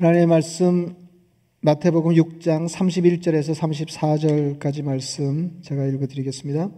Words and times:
하나님의 0.00 0.28
말씀 0.28 0.94
마태복음 1.62 2.14
6장 2.14 2.68
31절에서 2.68 3.52
34절까지 3.52 4.84
말씀 4.84 5.58
제가 5.62 5.86
읽어 5.86 6.06
드리겠습니다. 6.06 6.70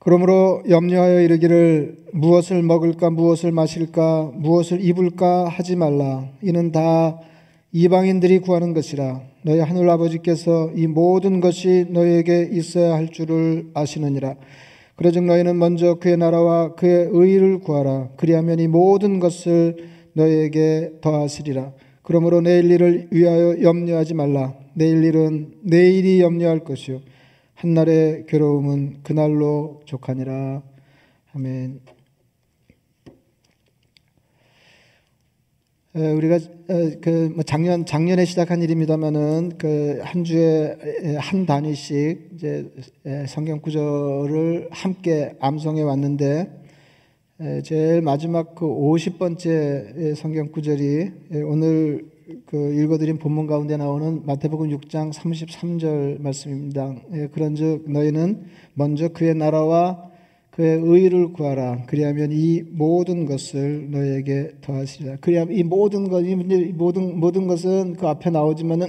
그러므로 0.00 0.62
염려하여 0.68 1.22
이르기를 1.22 2.04
무엇을 2.12 2.62
먹을까 2.62 3.08
무엇을 3.08 3.52
마실까 3.52 4.32
무엇을 4.34 4.84
입을까 4.84 5.48
하지 5.48 5.76
말라. 5.76 6.28
이는 6.42 6.72
다 6.72 7.18
이방인들이 7.72 8.40
구하는 8.40 8.74
것이라. 8.74 9.22
너희 9.44 9.60
하늘 9.60 9.88
아버지께서 9.88 10.72
이 10.76 10.86
모든 10.86 11.40
것이 11.40 11.86
너희에게 11.88 12.50
있어야 12.52 12.92
할 12.92 13.08
줄을 13.08 13.70
아시느니라. 13.72 14.36
그러즉 14.96 15.24
너희는 15.24 15.58
먼저 15.58 15.94
그의 15.94 16.18
나라와 16.18 16.74
그의 16.74 17.08
의를 17.10 17.60
구하라. 17.60 18.10
그리하면 18.18 18.58
이 18.58 18.68
모든 18.68 19.20
것을 19.20 19.96
너희에게 20.18 20.98
더하시리라 21.00 21.72
그러므로 22.02 22.40
내일 22.40 22.70
일을 22.70 23.08
위하여 23.10 23.62
염려하지 23.62 24.14
말라 24.14 24.54
내일 24.74 25.04
일은 25.04 25.54
내일이 25.62 26.20
염려할 26.20 26.60
것이요 26.60 27.00
한날의 27.58 28.26
괴로움은 28.28 28.98
그날로 29.02 29.80
족하니라. 29.84 30.62
아멘. 31.34 31.80
우리가 35.94 36.38
그 37.00 37.34
작년 37.44 37.84
작년에 37.84 38.24
시작한 38.24 38.62
일입니다만은 38.62 39.58
그 39.58 40.00
한 40.04 40.22
주에 40.22 40.76
한 41.18 41.46
단위씩 41.46 42.30
이제 42.34 42.70
성경 43.26 43.60
구절을 43.60 44.68
함께 44.70 45.34
암송해 45.40 45.82
왔는데 45.82 46.57
제일 47.62 48.02
마지막 48.02 48.56
그 48.56 48.66
50번째 48.66 50.16
성경 50.16 50.50
구절이 50.50 51.10
오늘 51.44 52.10
그 52.46 52.74
읽어드린 52.74 53.18
본문 53.18 53.46
가운데 53.46 53.76
나오는 53.76 54.26
마태복음 54.26 54.70
6장 54.70 55.12
33절 55.12 56.20
말씀입니다. 56.20 56.96
예, 57.14 57.28
그런즉 57.28 57.92
너희는 57.92 58.42
먼저 58.74 59.06
그의 59.06 59.36
나라와 59.36 60.10
그의 60.50 60.80
의를 60.82 61.32
구하라. 61.32 61.84
그리하면 61.86 62.32
이 62.32 62.62
모든 62.72 63.24
것을 63.24 63.88
너희에게 63.92 64.54
더하시리라. 64.60 65.18
그리하면 65.20 65.56
이 65.56 65.62
모든 65.62 66.08
것, 66.08 66.22
이 66.22 66.34
모든 66.34 67.20
모든 67.20 67.46
것은 67.46 67.94
그 67.94 68.08
앞에 68.08 68.30
나오지만은 68.30 68.88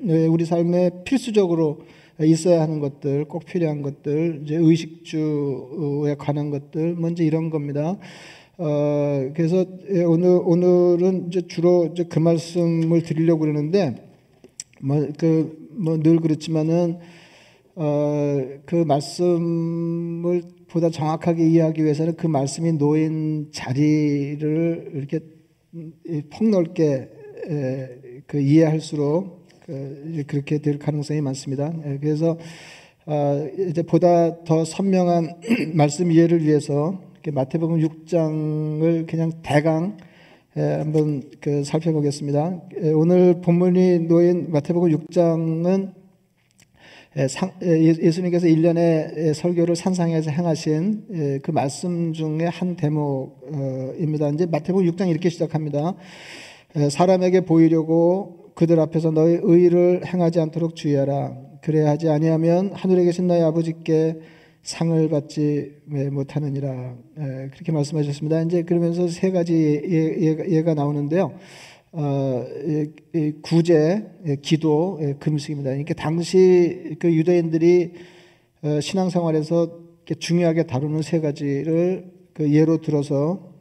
우리 0.30 0.46
삶에 0.46 1.02
필수적으로 1.04 1.80
있어야 2.20 2.62
하는 2.62 2.80
것들, 2.80 3.24
꼭 3.24 3.44
필요한 3.44 3.82
것들, 3.82 4.42
이제 4.44 4.56
의식주에 4.56 6.14
관한 6.18 6.50
것들, 6.50 6.94
먼저 6.96 7.22
이런 7.22 7.50
겁니다. 7.50 7.98
어, 8.58 9.30
그래서 9.34 9.64
예, 9.90 10.04
오늘 10.04 10.40
오늘은 10.44 11.28
이제 11.28 11.42
주로 11.48 11.86
이제 11.86 12.04
그 12.04 12.18
말씀을 12.18 13.02
드리려고 13.02 13.40
그러는데 13.40 14.08
뭐그뭐늘 14.82 16.20
그렇지만은 16.20 16.98
어, 17.74 18.40
그 18.66 18.74
말씀을 18.74 20.42
보다 20.68 20.90
정확하게 20.90 21.48
이해하기 21.48 21.82
위해서는 21.82 22.16
그 22.16 22.26
말씀이 22.26 22.72
놓인 22.72 23.48
자리를 23.52 24.92
이렇게 24.94 25.20
폭넓게 26.30 27.08
에, 27.48 27.88
그 28.26 28.38
이해할수록 28.38 29.41
그 29.72 30.24
그렇게 30.26 30.58
될 30.58 30.78
가능성이 30.78 31.22
많습니다. 31.22 31.72
에, 31.84 31.98
그래서 31.98 32.36
어, 33.06 33.48
이제 33.70 33.82
보다 33.82 34.44
더 34.44 34.64
선명한 34.64 35.40
말씀 35.74 36.12
이해를 36.12 36.44
위해서 36.44 37.00
마태복음 37.26 37.78
6장을 37.78 39.06
그냥 39.06 39.32
대강 39.42 39.96
한번 40.54 41.22
그 41.40 41.64
살펴보겠습니다. 41.64 42.60
오늘 42.94 43.40
본문이 43.40 44.00
놓인 44.00 44.50
마태복음 44.50 44.90
6장은 44.90 45.94
예수님께서 47.62 48.46
1년의 48.48 49.32
설교를 49.32 49.76
산상에서 49.76 50.30
행하신 50.30 51.40
그 51.42 51.50
말씀 51.50 52.12
중에 52.12 52.46
한 52.46 52.76
대목입니다. 52.76 54.28
이제 54.30 54.46
마태복음 54.46 54.84
6장 54.90 55.08
이렇게 55.08 55.30
시작합니다. 55.30 55.94
사람에게 56.90 57.42
보이려고 57.42 58.41
그들 58.54 58.78
앞에서 58.80 59.10
너의 59.10 59.40
의를 59.42 60.06
행하지 60.06 60.40
않도록 60.40 60.76
주의하라. 60.76 61.36
그래야 61.62 61.90
하지 61.90 62.08
아니하면 62.08 62.72
하늘에 62.72 63.04
계신 63.04 63.26
너희 63.26 63.40
아버지께 63.40 64.20
상을 64.62 65.08
받지 65.08 65.76
못하느니라 65.86 66.96
그렇게 67.52 67.72
말씀하셨습니다. 67.72 68.42
이제 68.42 68.62
그러면서 68.62 69.08
세 69.08 69.30
가지 69.30 69.54
예, 69.54 70.36
예, 70.48 70.62
가 70.62 70.74
나오는데요. 70.74 71.32
어, 71.92 72.46
구제, 73.42 74.06
기도, 74.40 74.98
금식입니다. 75.18 75.70
그러니까 75.70 75.94
당시 75.94 76.96
그 76.98 77.12
유대인들이 77.12 77.92
어, 78.62 78.80
신앙생활에서 78.80 79.80
중요하게 80.18 80.64
다루는 80.64 81.02
세 81.02 81.20
가지를 81.20 82.10
그 82.32 82.52
예로 82.52 82.80
들어서 82.80 83.51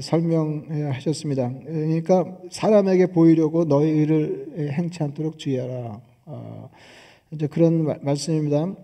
설명하셨습니다. 0.00 1.52
그러니까 1.64 2.38
사람에게 2.50 3.06
보이려고 3.06 3.64
너의 3.64 3.92
의를 3.92 4.72
행치 4.72 5.02
않도록 5.02 5.38
주의하라. 5.38 6.00
어, 6.26 6.70
이제 7.30 7.46
그런 7.46 7.84
말씀입니다. 8.02 8.74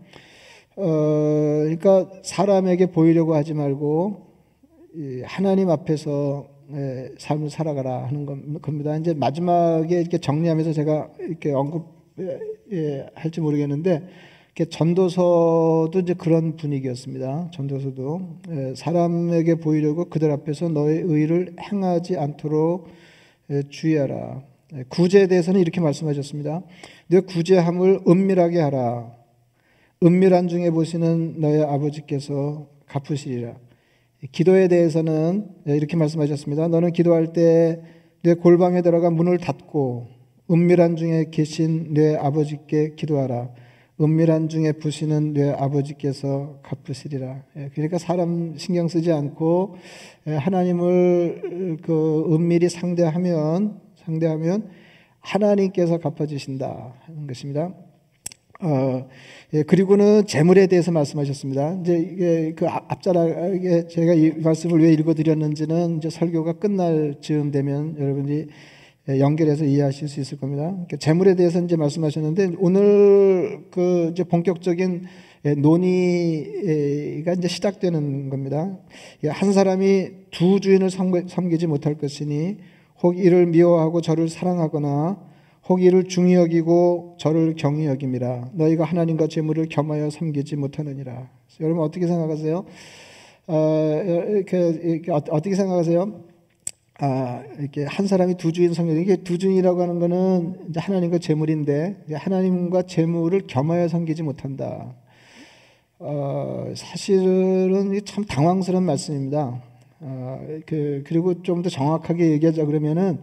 어, 0.77 0.85
그러니까 1.65 2.11
사람에게 2.23 2.87
보이려고 2.87 3.35
하지 3.35 3.55
말고 3.55 4.27
하나님 5.25 5.71
앞에서 5.71 6.57
예, 6.73 7.13
삶을 7.19 7.49
살아가라 7.51 8.07
하는 8.07 8.27
겁니다. 8.61 8.97
이제 8.97 9.15
마지막에 9.15 10.01
이렇게 10.01 10.19
정리하면서 10.19 10.73
제가 10.73 11.11
이렇게 11.21 11.53
언급할지 11.53 11.91
예, 12.73 13.07
모르겠는데 13.41 14.03
전도서도 14.65 15.93
이제 16.01 16.15
그런 16.15 16.57
분위기였습니다. 16.57 17.51
전도서도 17.53 18.39
예, 18.51 18.75
사람에게 18.75 19.57
보이려고 19.57 20.07
그들 20.07 20.31
앞에서 20.31 20.69
너의 20.71 21.03
의를 21.03 21.55
행하지 21.61 22.17
않도록 22.17 22.89
주의하라. 23.69 24.43
구제에 24.89 25.27
대해서는 25.27 25.61
이렇게 25.61 25.81
말씀하셨습니다. 25.81 26.63
너 27.09 27.21
구제함을 27.21 28.01
은밀하게 28.09 28.61
하라. 28.61 29.13
은밀한 30.03 30.49
중에 30.49 30.71
보시는 30.71 31.41
너의 31.41 31.63
아버지께서 31.63 32.67
갚으시리라. 32.87 33.55
기도에 34.33 34.69
대해서는 34.69 35.49
이렇게 35.67 35.97
말씀하셨습니다. 35.97 36.69
너는 36.69 36.93
기도할 36.93 37.33
때 37.33 37.97
내 38.27 38.35
골방에 38.35 38.83
들어가 38.83 39.09
문을 39.09 39.39
닫고 39.39 40.09
은밀한 40.51 40.97
중에 40.97 41.27
계신 41.31 41.95
내 41.95 42.17
아버지께 42.17 42.97
기도하라. 42.97 43.51
은밀한 44.01 44.49
중에 44.49 44.73
부시는 44.73 45.33
내 45.33 45.51
아버지께서 45.51 46.61
갚으시리라. 46.63 47.43
예, 47.57 47.71
그러니까 47.73 47.99
사람 47.99 48.57
신경 48.59 48.89
쓰지 48.89 49.11
않고 49.11 49.77
예, 50.27 50.33
하나님을 50.33 51.79
그 51.83 52.27
은밀히 52.31 52.69
상대하면 52.69 53.81
상대하면 54.05 54.69
하나님께서 55.21 55.99
갚아주신다 55.99 56.95
하는 57.01 57.27
것입니다. 57.27 57.73
어, 58.61 59.09
예, 59.55 59.63
그리고는 59.63 60.27
재물에 60.27 60.67
대해서 60.67 60.93
말씀하셨습니다. 60.93 61.79
이제 61.81 61.99
이게 61.99 62.53
그 62.55 62.67
앞자락에 62.69 63.89
제가 63.89 64.15
이 64.15 64.31
말씀을 64.43 64.83
왜 64.83 64.93
읽어드렸는지는 64.93 65.99
이제 65.99 66.11
설교가 66.11 66.55
끝날 66.55 67.17
즈음 67.21 67.51
되면 67.51 67.97
여러분이 67.99 68.47
연결해서 69.09 69.65
이해하실 69.65 70.09
수 70.09 70.21
있을 70.21 70.39
겁니다. 70.39 70.65
그러니까 70.65 70.97
재물에 70.97 71.35
대해서 71.35 71.61
이제 71.63 71.77
말씀하셨는데 71.77 72.57
오늘 72.59 73.65
그 73.71 74.11
이제 74.13 74.25
본격적인 74.25 75.05
예, 75.45 75.55
논의가 75.55 77.33
이제 77.35 77.47
시작되는 77.47 78.31
겁니다. 78.31 78.79
한 79.29 79.53
사람이 79.53 80.09
두 80.33 80.59
주인을 80.59 80.91
섬기지 80.91 81.69
못할 81.69 81.95
것이니 81.95 82.57
혹 83.03 83.17
이를 83.17 83.47
미워하고 83.47 84.01
저를 84.01 84.29
사랑하거나 84.29 85.19
혹 85.69 85.83
이를 85.83 86.05
중히 86.05 86.35
여기고 86.35 87.17
저를 87.19 87.55
경히 87.57 87.87
여김이라 87.87 88.51
너희가 88.55 88.85
하나님과 88.85 89.29
재물을 89.29 89.67
겸하여 89.69 90.11
섬기지 90.11 90.57
못하느니라. 90.57 91.31
여러분 91.61 91.85
어떻게 91.85 92.07
생각하세요? 92.07 92.65
어, 93.49 94.03
이렇게, 94.29 94.59
이렇게 94.83 95.13
어, 95.13 95.17
어떻게 95.31 95.55
생각하세요? 95.55 96.36
아, 96.99 97.43
이렇게 97.59 97.85
한 97.85 98.07
사람이 98.07 98.37
두 98.37 98.53
주인 98.53 98.73
성경 98.73 98.97
이게 98.97 99.17
두 99.17 99.37
주인이라고 99.37 99.83
하는 99.83 99.99
거는 99.99 100.69
이제 100.71 100.81
하나님과 100.81 101.19
재물인데 101.19 102.05
하나님과 102.11 102.83
재물을 102.83 103.43
겸하여 103.47 103.89
섬기지 103.89 104.23
못한다. 104.23 104.95
어, 105.99 106.73
사실은 106.75 107.99
참 108.05 108.25
당황스러운 108.25 108.85
말씀입니다. 108.85 109.63
어, 110.01 110.47
그, 110.67 111.03
그리고 111.07 111.43
좀 111.43 111.63
더 111.63 111.69
정확하게 111.69 112.31
얘기하자 112.33 112.65
그러면은 112.65 113.19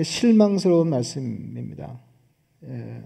실망스러운 0.00 0.88
말씀입니다. 0.88 2.00
예. 2.68 3.02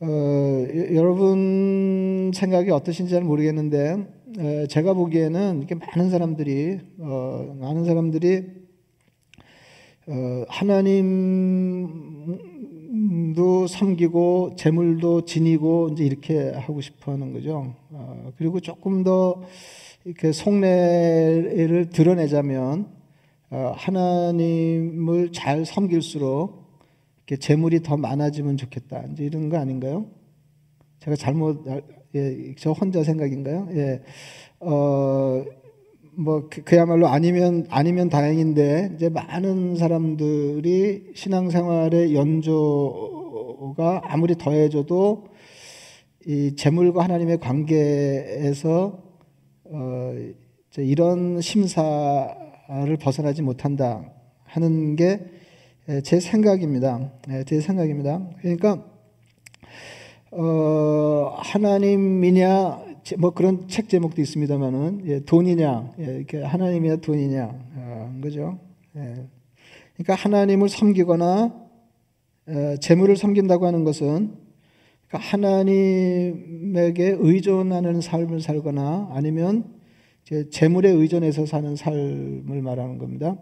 어, 0.00 0.66
여러분 0.94 2.30
생각이 2.32 2.70
어떠신지는 2.70 3.26
모르겠는데 3.26 3.96
에, 4.38 4.66
제가 4.68 4.94
보기에는 4.94 5.58
이렇게 5.58 5.74
많은 5.74 6.10
사람들이 6.10 6.78
어, 6.98 7.56
많은 7.58 7.84
사람들이 7.84 8.36
어, 8.38 8.57
하나님도 10.48 11.88
섬기고 13.68 14.56
재물도 14.56 15.26
지니고 15.26 15.90
이제 15.92 16.04
이렇게 16.04 16.50
하고 16.50 16.80
싶어 16.80 17.12
하는 17.12 17.32
거죠. 17.32 17.74
어, 17.90 18.32
그리고 18.38 18.60
조금 18.60 19.04
더 19.04 19.42
이렇게 20.04 20.32
속내를 20.32 21.90
드러내자면 21.90 22.88
어, 23.50 23.72
하나님을 23.76 25.32
잘 25.32 25.66
섬길수록 25.66 26.64
이렇게 27.26 27.36
재물이 27.36 27.82
더 27.82 27.96
많아지면 27.96 28.56
좋겠다. 28.56 29.04
이제 29.12 29.24
이런 29.24 29.50
거 29.50 29.58
아닌가요? 29.58 30.06
제가 31.00 31.16
잘못 31.16 31.64
예, 32.14 32.54
저 32.56 32.72
혼자 32.72 33.02
생각인가요? 33.02 33.68
예. 33.72 34.02
어, 34.60 35.44
뭐 36.18 36.48
그, 36.50 36.62
그야말로 36.62 37.06
아니면 37.06 37.66
아니면 37.70 38.08
다행인데 38.08 38.92
이제 38.96 39.08
많은 39.08 39.76
사람들이 39.76 41.12
신앙생활의 41.14 42.14
연조가 42.14 44.02
아무리 44.04 44.34
더해져도 44.36 45.28
이 46.26 46.56
재물과 46.56 47.04
하나님의 47.04 47.38
관계에서 47.38 49.02
어, 49.64 50.12
이런 50.76 51.40
심사를 51.40 52.96
벗어나지 53.00 53.42
못한다 53.42 54.12
하는 54.44 54.96
게 54.96 55.38
제 56.04 56.20
생각입니다. 56.20 57.10
제 57.46 57.60
생각입니다. 57.60 58.28
그러니까 58.42 58.84
어, 60.30 61.34
하나님이냐 61.38 62.87
뭐 63.18 63.30
그런 63.30 63.68
책 63.68 63.88
제목도 63.88 64.20
있습니다만은 64.20 65.02
예, 65.06 65.20
돈이냐 65.20 65.92
예, 66.00 66.04
이렇게 66.04 66.42
하나님이냐 66.42 66.96
돈이냐 66.96 67.44
어, 67.76 68.18
거죠. 68.22 68.58
예. 68.96 69.26
그러니까 69.94 70.14
하나님을 70.14 70.68
섬기거나 70.68 71.54
어, 72.48 72.76
재물을 72.80 73.16
섬긴다고 73.16 73.66
하는 73.66 73.84
것은 73.84 74.34
그러니까 75.08 75.30
하나님에게 75.30 77.16
의존하는 77.18 78.00
삶을 78.00 78.40
살거나 78.40 79.10
아니면 79.12 79.64
재물에 80.50 80.90
의존해서 80.90 81.46
사는 81.46 81.74
삶을 81.74 82.60
말하는 82.62 82.98
겁니다. 82.98 83.36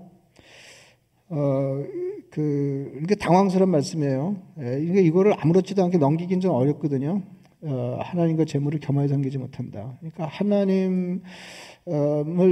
어, 1.28 1.84
그, 2.30 3.00
이게 3.02 3.14
당황스러운 3.16 3.70
말씀이에요. 3.70 4.36
예, 4.60 4.80
이게 4.80 5.02
이거를 5.02 5.34
아무렇지도 5.36 5.82
않게 5.82 5.98
넘기긴 5.98 6.40
좀 6.40 6.52
어렵거든요. 6.52 7.22
어, 7.62 7.98
하나님과 8.00 8.44
재물을 8.44 8.78
겸하여 8.80 9.08
섬기지 9.08 9.38
못한다. 9.38 9.96
그러니까 10.00 10.26
하나님을 10.26 11.20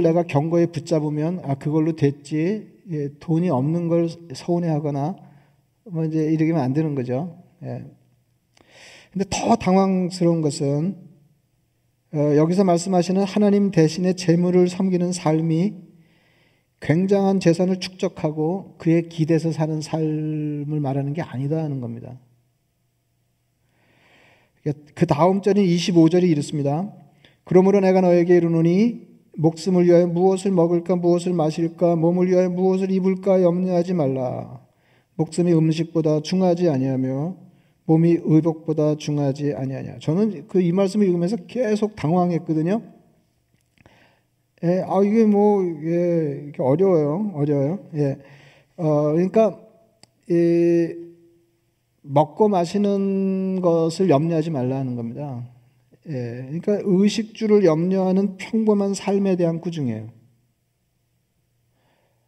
내가 0.03 0.23
경고에 0.23 0.67
붙잡으면 0.67 1.41
아 1.43 1.55
그걸로 1.55 1.95
됐지 1.95 2.75
예, 2.91 3.09
돈이 3.19 3.49
없는 3.49 3.87
걸 3.87 4.09
서운해하거나 4.33 5.15
뭐 5.91 6.05
이제 6.05 6.23
이러면 6.23 6.63
안 6.63 6.73
되는 6.73 6.95
거죠. 6.95 7.37
예. 7.63 7.85
근데 9.11 9.25
더 9.29 9.55
당황스러운 9.55 10.41
것은 10.41 10.97
어, 12.13 12.35
여기서 12.35 12.63
말씀하시는 12.63 13.23
하나님 13.23 13.71
대신에 13.71 14.13
재물을 14.13 14.67
섬기는 14.67 15.11
삶이 15.11 15.73
굉장한 16.81 17.39
재산을 17.39 17.79
축적하고 17.79 18.75
그에 18.77 19.03
기대서 19.03 19.51
사는 19.51 19.81
삶을 19.81 20.79
말하는 20.79 21.13
게 21.13 21.21
아니다 21.21 21.63
하는 21.63 21.81
겁니다. 21.81 22.19
그 24.95 25.05
다음 25.05 25.41
절인 25.41 25.63
25절이 25.65 26.23
이렇습니다. 26.23 26.91
그러므로 27.43 27.79
내가 27.79 28.01
너에게 28.01 28.37
이르노니 28.37 29.07
목숨을 29.37 29.85
위하여 29.85 30.07
무엇을 30.07 30.51
먹을까 30.51 30.95
무엇을 30.95 31.33
마실까 31.33 31.95
몸을 31.95 32.27
위하여 32.27 32.49
무엇을 32.49 32.89
입을까 32.89 33.43
염려하지 33.43 33.93
말라. 33.93 34.61
목숨이 35.15 35.53
음식보다 35.53 36.21
중하지 36.21 36.69
아니하며 36.69 37.35
몸이 37.85 38.19
의복보다 38.23 38.95
중하지 38.97 39.53
아니하냐. 39.53 39.99
저는 39.99 40.47
그 40.47 40.59
이 40.61 40.71
말씀을 40.71 41.05
읽으면서 41.05 41.35
계속 41.47 41.95
당황했거든요. 41.95 42.81
예, 44.63 44.83
아 44.87 45.03
이게 45.03 45.25
뭐 45.25 45.63
예, 45.83 46.51
어려워요, 46.57 47.31
어려워요. 47.35 47.79
예, 47.95 48.17
어 48.77 49.11
그러니까 49.11 49.59
이 50.29 51.04
먹고 52.07 52.47
마시는 52.49 53.61
것을 53.61 54.09
염려하지 54.09 54.51
말라는 54.51 54.95
겁니다. 54.95 55.43
예, 56.07 56.45
그러니까 56.47 56.79
의식주를 56.83 57.65
염려하는 57.65 58.37
평범한 58.37 58.93
삶에 58.93 59.35
대한 59.35 59.59
구중이에요. 59.59 60.07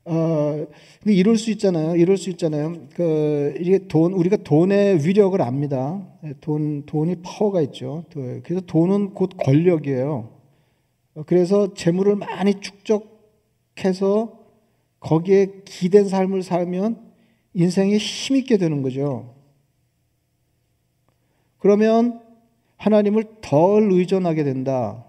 어, 0.06 0.66
근데 1.04 1.14
이럴 1.14 1.38
수 1.38 1.52
있잖아요. 1.52 1.96
이럴 1.96 2.18
수 2.18 2.30
있잖아요. 2.32 2.88
그, 2.96 3.54
이게 3.60 3.88
돈, 3.88 4.14
우리가 4.14 4.38
돈의 4.38 5.06
위력을 5.06 5.40
압니다. 5.42 6.08
예, 6.24 6.34
돈, 6.42 6.86
돈이 6.86 7.18
파워가 7.22 7.62
있죠. 7.64 8.06
그래서 8.44 8.62
돈은 8.66 9.14
곧 9.14 9.32
권력이에요. 9.38 10.30
그래서 11.26 11.74
재물을 11.74 12.16
많이 12.16 12.56
축적해서 13.76 14.40
거기에 15.00 15.62
기댄 15.66 16.08
삶을 16.08 16.42
살면 16.42 17.06
인생에 17.54 17.98
힘있게 17.98 18.58
되는 18.58 18.82
거죠. 18.82 19.37
그러면 21.58 22.22
하나님을 22.78 23.26
덜 23.42 23.92
의존하게 23.92 24.44
된다. 24.44 25.06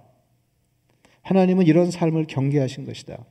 하나님은 1.22 1.66
이런 1.66 1.90
삶을 1.90 2.26
경계하신 2.26 2.86
것이다. 2.86 3.24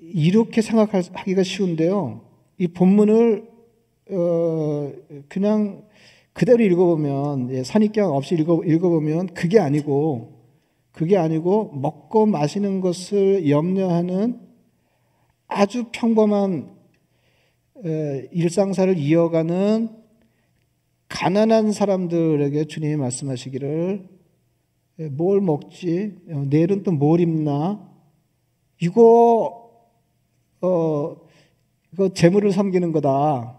이렇게 0.00 0.62
생각하기가 0.62 1.42
쉬운데요. 1.42 2.22
이 2.58 2.68
본문을 2.68 3.48
어 4.10 4.92
그냥 5.28 5.82
그대로 6.32 6.62
읽어보면 6.62 7.50
예, 7.52 7.64
선입견 7.64 8.10
없이 8.10 8.34
읽어, 8.34 8.62
읽어보면 8.64 9.28
그게 9.34 9.58
아니고 9.58 10.34
그게 10.92 11.16
아니고 11.16 11.72
먹고 11.74 12.26
마시는 12.26 12.80
것을 12.80 13.48
염려하는 13.48 14.40
아주 15.48 15.86
평범한 15.92 16.70
일상사를 18.32 18.96
이어가는 18.98 20.03
가난한 21.08 21.72
사람들에게 21.72 22.64
주님이 22.64 22.96
말씀하시기를 22.96 24.08
뭘 25.12 25.40
먹지? 25.40 26.16
내일은 26.48 26.82
또 26.82 26.92
뭘 26.92 27.20
입나? 27.20 27.80
이거 28.80 29.70
어 30.60 31.16
이거 31.92 32.08
재물을 32.12 32.50
섬기는 32.52 32.92
거다. 32.92 33.58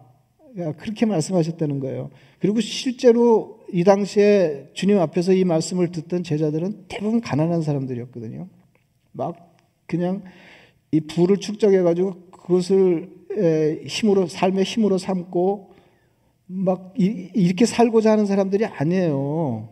그렇게 0.78 1.06
말씀하셨다는 1.06 1.80
거예요. 1.80 2.09
그리고 2.40 2.61
실제로 2.61 3.59
이 3.73 3.83
당시에 3.83 4.69
주님 4.73 4.99
앞에서 4.99 5.33
이 5.33 5.44
말씀을 5.44 5.92
듣던 5.92 6.23
제자들은 6.23 6.85
대부분 6.87 7.19
가난한 7.21 7.61
사람들이었거든요. 7.61 8.47
막 9.11 9.57
그냥 9.85 10.23
이 10.92 11.02
부를 11.02 11.37
축적해 11.37 11.81
가지고 11.81 12.30
그것을 12.31 13.09
힘으로 13.87 14.28
삶의 14.28 14.64
힘으로 14.64 14.97
삼고 14.97 15.75
막 16.47 16.94
이렇게 16.95 17.66
살고자 17.66 18.11
하는 18.11 18.25
사람들이 18.25 18.66
아니에요. 18.66 19.69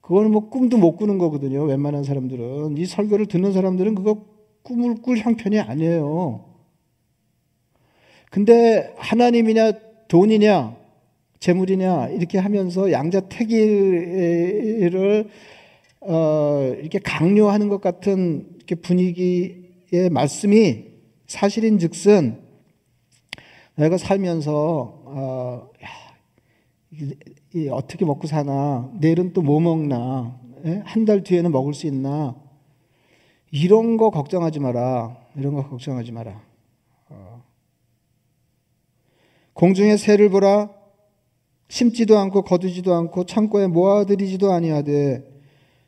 그거는 0.00 0.32
뭐 0.32 0.48
꿈도 0.48 0.76
못 0.76 0.96
꾸는 0.96 1.18
거거든요. 1.18 1.62
웬만한 1.64 2.02
사람들은 2.02 2.76
이 2.76 2.86
설교를 2.86 3.26
듣는 3.26 3.52
사람들은 3.52 3.94
그거 3.94 4.24
꿈을 4.62 4.96
꿀 5.02 5.18
형편이 5.18 5.60
아니에요. 5.60 6.44
근데 8.30 8.92
하나님이냐 8.96 9.72
돈이냐 10.08 10.76
재물이냐 11.38 12.08
이렇게 12.08 12.38
하면서 12.38 12.90
양자택일을 12.92 14.10
어, 16.02 16.74
이렇게 16.78 16.98
강요하는 16.98 17.68
것 17.68 17.80
같은 17.80 18.48
이렇게 18.56 18.74
분위기의 18.74 20.10
말씀이 20.10 20.84
사실인즉슨 21.26 22.49
내가 23.80 23.96
살면서 23.96 25.02
어, 25.06 25.70
어떻게 27.70 28.04
먹고 28.04 28.26
사나 28.26 28.90
내일은 29.00 29.32
또 29.32 29.40
뭐 29.40 29.58
먹나 29.58 30.38
예? 30.66 30.82
한달 30.84 31.22
뒤에는 31.22 31.50
먹을 31.50 31.72
수 31.72 31.86
있나 31.86 32.36
이런 33.50 33.96
거 33.96 34.10
걱정하지 34.10 34.60
마라 34.60 35.16
이런 35.34 35.54
거 35.54 35.66
걱정하지 35.66 36.12
마라 36.12 36.42
어. 37.08 37.42
공중의 39.54 39.96
새를 39.96 40.28
보라 40.28 40.70
심지도 41.68 42.18
않고 42.18 42.42
거두지도 42.42 42.94
않고 42.94 43.24
창고에 43.24 43.66
모아들이지도 43.66 44.52
아니하되 44.52 45.24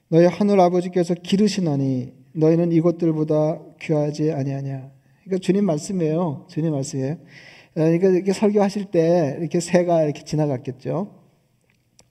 너희 0.09 0.25
하늘 0.25 0.61
아버지께서 0.61 1.13
기르시나니 1.15 2.15
너희는 2.33 2.73
이것들보다 2.73 3.61
귀하지 3.81 4.33
아니하냐. 4.33 4.91
그러니까 5.25 5.39
주님 5.41 5.67
말씀이에요. 5.67 6.47
주님 6.49 6.73
말씀이에요. 6.73 7.17
그러니까 7.75 8.09
이렇게 8.09 8.33
설교하실 8.33 8.87
때 8.87 9.37
이렇게 9.41 9.61
새가 9.61 10.03
이렇게 10.05 10.25
지나갔겠죠. 10.25 11.15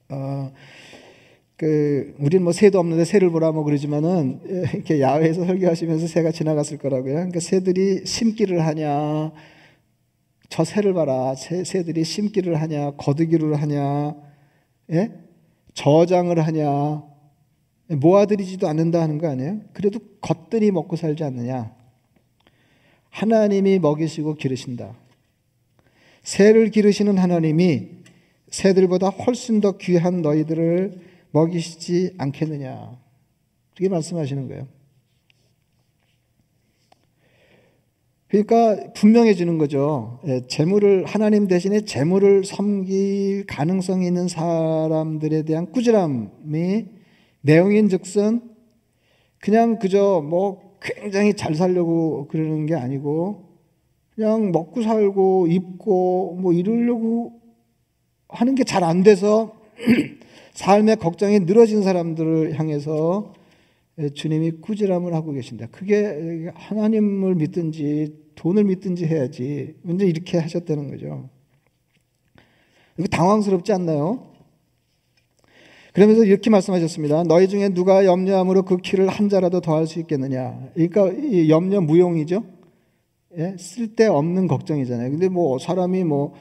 어, 0.08 0.52
그 1.56 2.14
우리는 2.18 2.42
뭐 2.42 2.52
새도 2.52 2.80
없는데 2.80 3.04
새를 3.04 3.30
보라 3.30 3.52
뭐 3.52 3.62
그러지만은 3.62 4.40
이렇게 4.74 5.00
야외에서 5.00 5.44
설교하시면서 5.46 6.08
새가 6.08 6.32
지나갔을 6.32 6.78
거라고요. 6.78 7.14
그러니까 7.14 7.38
새들이 7.38 8.04
심기를 8.04 8.66
하냐, 8.66 9.32
저 10.48 10.64
새를 10.64 10.92
봐라. 10.92 11.34
새, 11.36 11.62
새들이 11.62 12.02
심기를 12.04 12.60
하냐, 12.60 12.92
거두기를 12.96 13.54
하냐, 13.62 14.16
예? 14.90 15.12
저장을 15.74 16.44
하냐, 16.44 17.04
모아들이지도 17.88 18.66
않는다 18.68 19.00
하는 19.00 19.18
거 19.18 19.28
아니에요? 19.28 19.60
그래도 19.72 20.00
겉들이 20.20 20.72
먹고 20.72 20.96
살지 20.96 21.22
않느냐? 21.22 21.72
하나님이 23.10 23.78
먹이시고 23.78 24.34
기르신다. 24.34 24.94
새를 26.22 26.70
기르시는 26.70 27.18
하나님이 27.18 27.88
새들보다 28.48 29.08
훨씬 29.08 29.60
더 29.60 29.76
귀한 29.78 30.22
너희들을 30.22 31.00
먹이시지 31.32 32.14
않겠느냐. 32.18 32.98
그렇게 33.74 33.88
말씀하시는 33.88 34.48
거예요. 34.48 34.68
그러니까 38.28 38.92
분명해지는 38.94 39.58
거죠. 39.58 40.20
예, 40.26 40.40
재물을 40.46 41.04
하나님 41.04 41.48
대신에 41.48 41.82
재물을 41.82 42.44
섬길 42.44 43.44
가능성이 43.46 44.06
있는 44.06 44.26
사람들에 44.26 45.42
대한 45.42 45.70
꾸지람이 45.70 46.86
내용인즉슨 47.42 48.40
그냥 49.38 49.78
그저 49.78 50.24
뭐 50.26 50.78
굉장히 50.80 51.34
잘 51.34 51.54
살려고 51.54 52.26
그러는 52.28 52.64
게 52.64 52.74
아니고 52.74 53.51
그냥 54.22 54.52
먹고 54.52 54.82
살고 54.82 55.48
입고 55.48 56.38
뭐 56.40 56.52
이러려고 56.52 57.40
하는 58.28 58.54
게 58.54 58.62
잘 58.62 58.84
안 58.84 59.02
돼서 59.02 59.52
삶의 60.54 60.96
걱정이 60.98 61.40
늘어진 61.40 61.82
사람들을 61.82 62.56
향해서 62.56 63.34
주님이 64.14 64.52
꾸지람을 64.60 65.12
하고 65.12 65.32
계신다. 65.32 65.66
그게 65.72 66.52
하나님을 66.54 67.34
믿든지 67.34 68.14
돈을 68.36 68.62
믿든지 68.62 69.06
해야지. 69.06 69.74
먼저 69.82 70.06
이렇게 70.06 70.38
하셨다는 70.38 70.88
거죠. 70.88 71.28
이거 72.96 73.08
당황스럽지 73.08 73.72
않나요? 73.72 74.28
그러면서 75.94 76.24
이렇게 76.24 76.48
말씀하셨습니다. 76.48 77.24
너희 77.24 77.48
중에 77.48 77.70
누가 77.70 78.04
염려함으로 78.04 78.62
그 78.62 78.76
키를 78.76 79.08
한 79.08 79.28
자라도 79.28 79.60
더할 79.60 79.88
수 79.88 79.98
있겠느냐. 79.98 80.70
그러니까 80.74 81.10
염려 81.48 81.80
무용이죠. 81.80 82.61
예? 83.38 83.56
쓸데없는 83.58 84.46
걱정이잖아요. 84.46 85.10
근데 85.10 85.28
뭐 85.28 85.58
사람이 85.58 86.04
뭐 86.04 86.34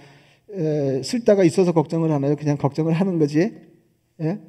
에, 0.53 1.01
쓸데가 1.03 1.43
있어서 1.43 1.71
걱정을 1.71 2.11
하나요? 2.11 2.35
그냥 2.35 2.57
걱정을 2.57 2.93
하는 2.93 3.19
거지. 3.19 3.39
예? 4.19 4.39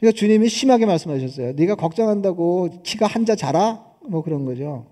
그러니까 0.00 0.16
주님이 0.18 0.48
심하게 0.48 0.86
말씀하셨어요. 0.86 1.52
네가 1.52 1.74
걱정한다고 1.76 2.82
키가 2.82 3.06
한자 3.06 3.34
자라? 3.36 3.84
뭐 4.08 4.22
그런 4.22 4.44
거죠. 4.44 4.86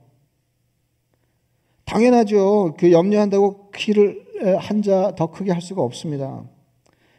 당연하죠. 1.85 2.75
그 2.78 2.92
염려한다고 2.92 3.71
키를 3.73 4.23
한 4.59 4.83
자 4.83 5.14
더 5.14 5.31
크게 5.31 5.52
할 5.52 5.61
수가 5.62 5.83
없습니다. 5.83 6.45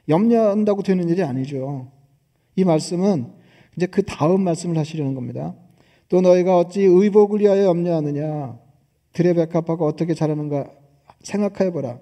염려한다고 0.10 0.84
되는 0.84 1.08
일이 1.10 1.24
아니죠. 1.24 1.92
이 2.56 2.64
말씀은 2.64 3.28
이제 3.78 3.86
그 3.86 4.04
다음 4.04 4.42
말씀을 4.42 4.78
하시려는 4.78 5.14
겁니다. 5.16 5.56
또 6.10 6.22
너희가 6.22 6.58
어찌 6.58 6.82
의복을 6.82 7.40
위하여 7.40 7.64
염려하느냐? 7.66 8.60
들의 9.14 9.34
백합화가 9.36 9.86
어떻게 9.86 10.14
자라는가 10.14 10.70
생각해 11.22 11.72
보라. 11.72 12.00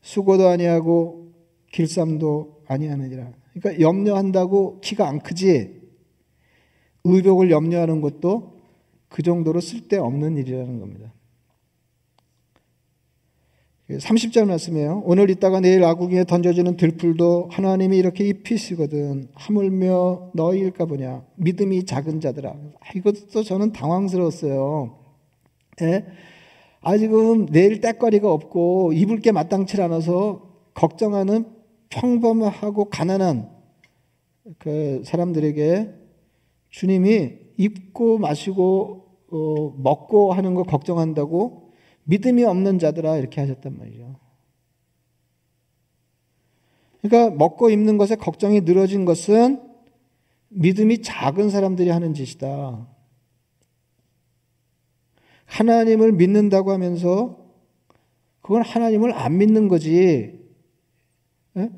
수고도 0.00 0.48
아니하고 0.48 1.32
길쌈도 1.72 2.62
아니하느니라. 2.66 3.32
그러니까 3.52 3.80
염려한다고 3.80 4.80
키가 4.80 5.08
안 5.08 5.20
크지. 5.20 5.80
의복을 7.04 7.50
염려하는 7.50 8.00
것도 8.00 8.60
그 9.08 9.22
정도로 9.22 9.60
쓸데없는 9.60 10.36
일이라는 10.36 10.78
겁니다. 10.78 11.12
30절 13.88 14.46
말씀이에요. 14.46 15.02
오늘 15.04 15.30
있다가 15.30 15.58
내일 15.58 15.82
아궁이에 15.82 16.24
던져지는 16.24 16.76
들풀도 16.76 17.48
하나님이 17.50 17.98
이렇게 17.98 18.24
입히시거든. 18.24 19.28
하물며 19.34 20.30
너희일까 20.34 20.84
보냐. 20.84 21.24
믿음이 21.34 21.86
작은 21.86 22.20
자들아. 22.20 22.54
이것도 22.94 23.42
저는 23.42 23.72
당황스러웠어요. 23.72 24.99
예? 25.82 26.06
아, 26.82 26.96
지금 26.96 27.46
내일 27.46 27.80
때거리가 27.80 28.32
없고 28.32 28.92
입을 28.94 29.20
게 29.20 29.32
마땅치 29.32 29.80
않아서 29.82 30.48
걱정하는 30.74 31.46
평범하고 31.90 32.86
가난한 32.86 33.50
그 34.58 35.02
사람들에게 35.04 35.92
주님이 36.70 37.36
입고 37.56 38.18
마시고 38.18 39.06
어, 39.30 39.74
먹고 39.76 40.32
하는 40.32 40.54
거 40.54 40.62
걱정한다고 40.62 41.70
믿음이 42.04 42.44
없는 42.44 42.78
자들아 42.78 43.18
이렇게 43.18 43.40
하셨단 43.40 43.76
말이죠. 43.76 44.16
그러니까 47.02 47.36
먹고 47.36 47.70
입는 47.70 47.98
것에 47.98 48.16
걱정이 48.16 48.62
늘어진 48.62 49.04
것은 49.04 49.60
믿음이 50.48 51.02
작은 51.02 51.50
사람들이 51.50 51.90
하는 51.90 52.14
짓이다. 52.14 52.88
하나님을 55.50 56.12
믿는다고 56.12 56.70
하면서 56.72 57.36
그건 58.40 58.62
하나님을 58.62 59.12
안 59.12 59.38
믿는 59.38 59.68
거지. 59.68 60.38
예? 61.56 61.70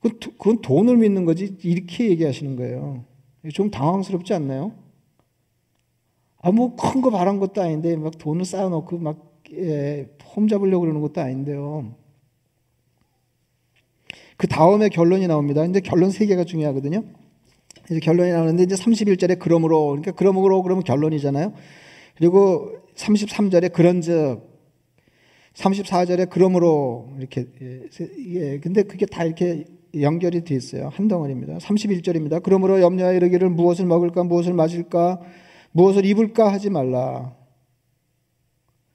그건 0.00 0.60
돈을 0.60 0.98
믿는 0.98 1.24
거지. 1.24 1.56
이렇게 1.62 2.10
얘기하시는 2.10 2.56
거예요. 2.56 3.04
좀 3.52 3.70
당황스럽지 3.70 4.34
않나요? 4.34 4.72
아, 6.42 6.52
뭐 6.52 6.76
큰 6.76 7.00
거 7.00 7.10
바란 7.10 7.38
것도 7.40 7.62
아닌데 7.62 7.96
막 7.96 8.16
돈을 8.18 8.44
쌓아놓고 8.44 8.98
막 8.98 9.34
예, 9.52 10.08
폼 10.18 10.48
잡으려고 10.48 10.82
그러는 10.82 11.00
것도 11.00 11.20
아닌데요. 11.20 11.94
그 14.36 14.46
다음에 14.46 14.88
결론이 14.88 15.26
나옵니다. 15.26 15.64
이제 15.64 15.80
결론 15.80 16.10
세 16.10 16.26
개가 16.26 16.44
중요하거든요. 16.44 17.02
이제 17.90 18.00
결론이 18.00 18.30
나오는데 18.30 18.64
이제 18.64 18.74
31절에 18.74 19.38
그러므로 19.38 19.86
그러니까 19.88 20.12
그러므로 20.12 20.62
그러면 20.62 20.84
결론이잖아요. 20.84 21.52
그리고 22.16 22.85
33절에 22.96 23.72
그런즉 23.72 24.42
34절에 25.54 26.28
그러므로 26.28 27.14
이렇게 27.18 27.46
예, 27.60 28.58
근데 28.58 28.82
그게 28.82 29.06
다 29.06 29.24
이렇게 29.24 29.64
연결이 30.00 30.44
돼 30.44 30.54
있어요. 30.54 30.88
한 30.88 31.08
덩어리입니다. 31.08 31.58
31절입니다. 31.58 32.42
그러므로 32.42 32.80
염려하여 32.80 33.16
이르기를 33.16 33.48
무엇을 33.50 33.86
먹을까 33.86 34.24
무엇을 34.24 34.52
마실까 34.52 35.20
무엇을 35.72 36.04
입을까 36.04 36.52
하지 36.52 36.68
말라. 36.68 37.34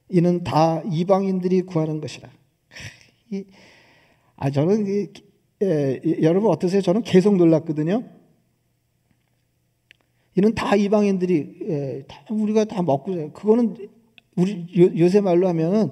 이는 0.10 0.44
다 0.44 0.84
이방인들이 0.92 1.62
구하는 1.62 2.02
것이라. 2.02 2.30
아 4.36 4.50
저는 4.52 4.88
이, 4.88 5.08
예, 5.64 6.02
여러분 6.22 6.52
어떠세요? 6.52 6.82
저는 6.82 7.02
계속 7.04 7.36
놀랐거든요. 7.38 8.04
이는 10.36 10.56
다 10.56 10.76
이방인들이 10.76 11.56
예, 11.68 12.04
다 12.08 12.24
우리가 12.30 12.66
다 12.66 12.82
먹고 12.82 13.32
그거는 13.34 13.76
우리 14.36 14.66
요, 14.98 15.10
새 15.10 15.20
말로 15.22 15.48
하면은 15.48 15.92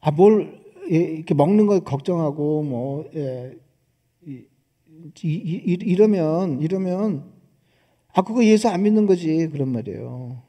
아뭘 0.00 0.60
예, 0.90 0.96
이렇게 0.96 1.34
먹는 1.34 1.66
거 1.66 1.80
걱정하고 1.80 2.62
뭐 2.62 3.04
예, 3.14 3.56
이, 4.26 4.44
이, 5.24 5.78
이러면 5.80 6.60
이러면 6.60 7.24
아 8.12 8.22
그거 8.22 8.44
예수 8.44 8.68
안 8.68 8.82
믿는 8.82 9.06
거지 9.06 9.48
그런 9.48 9.68
말이에요. 9.68 10.42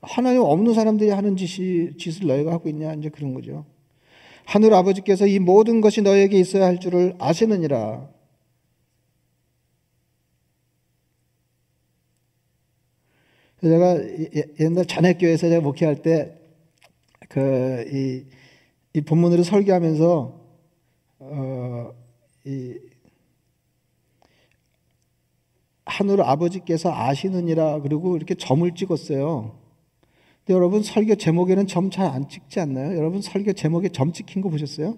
하나님 0.00 0.40
없는 0.42 0.72
사람들이 0.72 1.10
하는 1.10 1.36
짓이 1.36 1.96
짓을 1.98 2.28
너희가 2.28 2.52
하고 2.52 2.68
있냐 2.68 2.94
이제 2.94 3.08
그런 3.08 3.34
거죠. 3.34 3.66
하늘 4.44 4.72
아버지께서 4.72 5.26
이 5.26 5.38
모든 5.40 5.80
것이 5.80 6.02
너에게 6.02 6.38
있어야 6.38 6.66
할 6.66 6.78
줄을 6.78 7.14
아시느니라. 7.18 8.08
제가 13.68 13.98
옛날 14.60 14.84
자네교회에서 14.86 15.48
제가 15.48 15.60
목회할 15.62 16.02
때 16.02 16.32
그 17.28 17.84
이 17.92 18.24
이 18.94 19.00
본문으로 19.02 19.42
설교하면서 19.42 20.40
어, 21.18 21.92
이 22.46 22.78
하늘 25.84 26.22
아버지께서 26.22 26.90
아시느니라 26.92 27.80
그리고 27.80 28.16
이렇게 28.16 28.34
점을 28.34 28.68
찍었어요. 28.74 29.58
근데 30.46 30.54
여러분 30.54 30.82
설교 30.82 31.16
제목에는 31.16 31.66
점 31.66 31.90
잘 31.90 32.06
안 32.08 32.26
찍지 32.28 32.58
않나요? 32.60 32.96
여러분 32.96 33.20
설교 33.20 33.52
제목에 33.52 33.90
점 33.90 34.12
찍힌 34.12 34.40
거 34.40 34.48
보셨어요? 34.48 34.96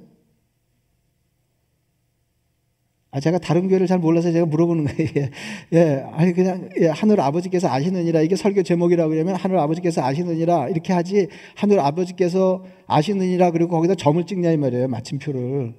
아, 3.10 3.20
제가 3.20 3.38
다른 3.38 3.68
교회를 3.68 3.86
잘 3.86 3.98
몰라서 3.98 4.30
제가 4.30 4.44
물어보는 4.46 4.84
거예요. 4.84 5.08
예, 5.16 5.30
예 5.72 6.04
아니, 6.12 6.32
그냥, 6.34 6.68
예, 6.78 6.88
하늘 6.88 7.20
아버지께서 7.20 7.68
아시느니라. 7.68 8.20
이게 8.20 8.36
설교 8.36 8.62
제목이라고 8.62 9.10
그러면 9.10 9.34
하늘 9.34 9.58
아버지께서 9.58 10.02
아시느니라. 10.02 10.68
이렇게 10.68 10.92
하지, 10.92 11.28
하늘 11.54 11.80
아버지께서 11.80 12.64
아시느니라. 12.86 13.50
그리고 13.52 13.70
거기다 13.70 13.94
점을 13.94 14.22
찍냐, 14.24 14.50
이 14.52 14.56
말이에요. 14.58 14.88
마침표를. 14.88 15.74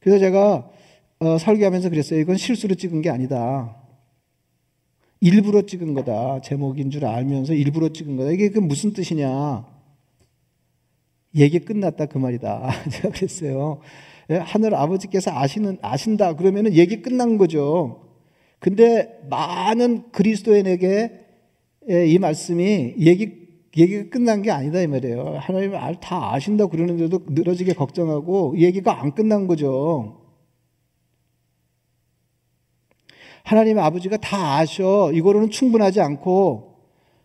그래서 0.00 0.18
제가, 0.18 0.70
어, 1.20 1.38
설교하면서 1.38 1.90
그랬어요. 1.90 2.20
이건 2.20 2.38
실수로 2.38 2.74
찍은 2.74 3.02
게 3.02 3.10
아니다. 3.10 3.76
일부러 5.20 5.62
찍은 5.62 5.92
거다. 5.94 6.40
제목인 6.40 6.90
줄 6.90 7.04
알면서 7.04 7.52
일부러 7.52 7.90
찍은 7.90 8.16
거다. 8.16 8.30
이게 8.30 8.48
그 8.50 8.58
무슨 8.60 8.92
뜻이냐? 8.92 9.66
얘기 11.34 11.58
끝났다 11.58 12.06
그 12.06 12.16
말이다. 12.16 12.70
제가 12.90 13.10
그랬어요. 13.10 13.80
예, 14.30 14.36
하늘 14.36 14.74
아버지께서 14.74 15.30
아시는 15.32 15.78
아신다 15.82 16.34
그러면은 16.34 16.74
얘기 16.74 17.00
끝난 17.02 17.38
거죠. 17.38 18.08
근데 18.58 19.20
많은 19.30 20.10
그리스도인에게 20.12 21.26
예, 21.90 22.06
이 22.06 22.18
말씀이 22.18 22.94
얘기 22.98 23.48
얘기가 23.76 24.10
끝난 24.10 24.42
게 24.42 24.50
아니다 24.50 24.80
이 24.80 24.86
말이에요. 24.86 25.36
하나님 25.38 25.72
다 26.00 26.34
아신다 26.34 26.66
그러는데도 26.66 27.20
늘어지게 27.28 27.74
걱정하고 27.74 28.58
얘기가 28.58 29.00
안 29.00 29.14
끝난 29.14 29.46
거죠. 29.46 30.22
하나님 33.44 33.78
아버지가 33.78 34.18
다 34.18 34.56
아셔. 34.56 35.10
이거로는 35.12 35.50
충분하지 35.50 36.00
않고 36.00 36.74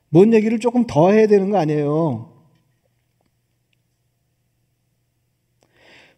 뭔 0.09 0.33
얘기를 0.33 0.59
조금 0.59 0.85
더 0.87 1.11
해야 1.11 1.27
되는 1.27 1.49
거 1.49 1.57
아니에요. 1.57 2.32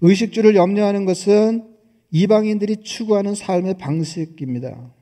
의식주를 0.01 0.55
염려하는 0.55 1.05
것은 1.05 1.75
이방인들이 2.11 2.77
추구하는 2.83 3.35
삶의 3.35 3.77
방식입니다. 3.77 4.93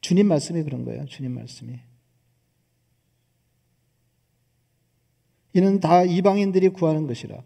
주님 0.00 0.28
말씀이 0.28 0.62
그런 0.62 0.84
거예요. 0.84 1.04
주님 1.06 1.32
말씀이. 1.32 1.78
이는 5.54 5.80
다 5.80 6.02
이방인들이 6.02 6.70
구하는 6.70 7.06
것이라. 7.06 7.42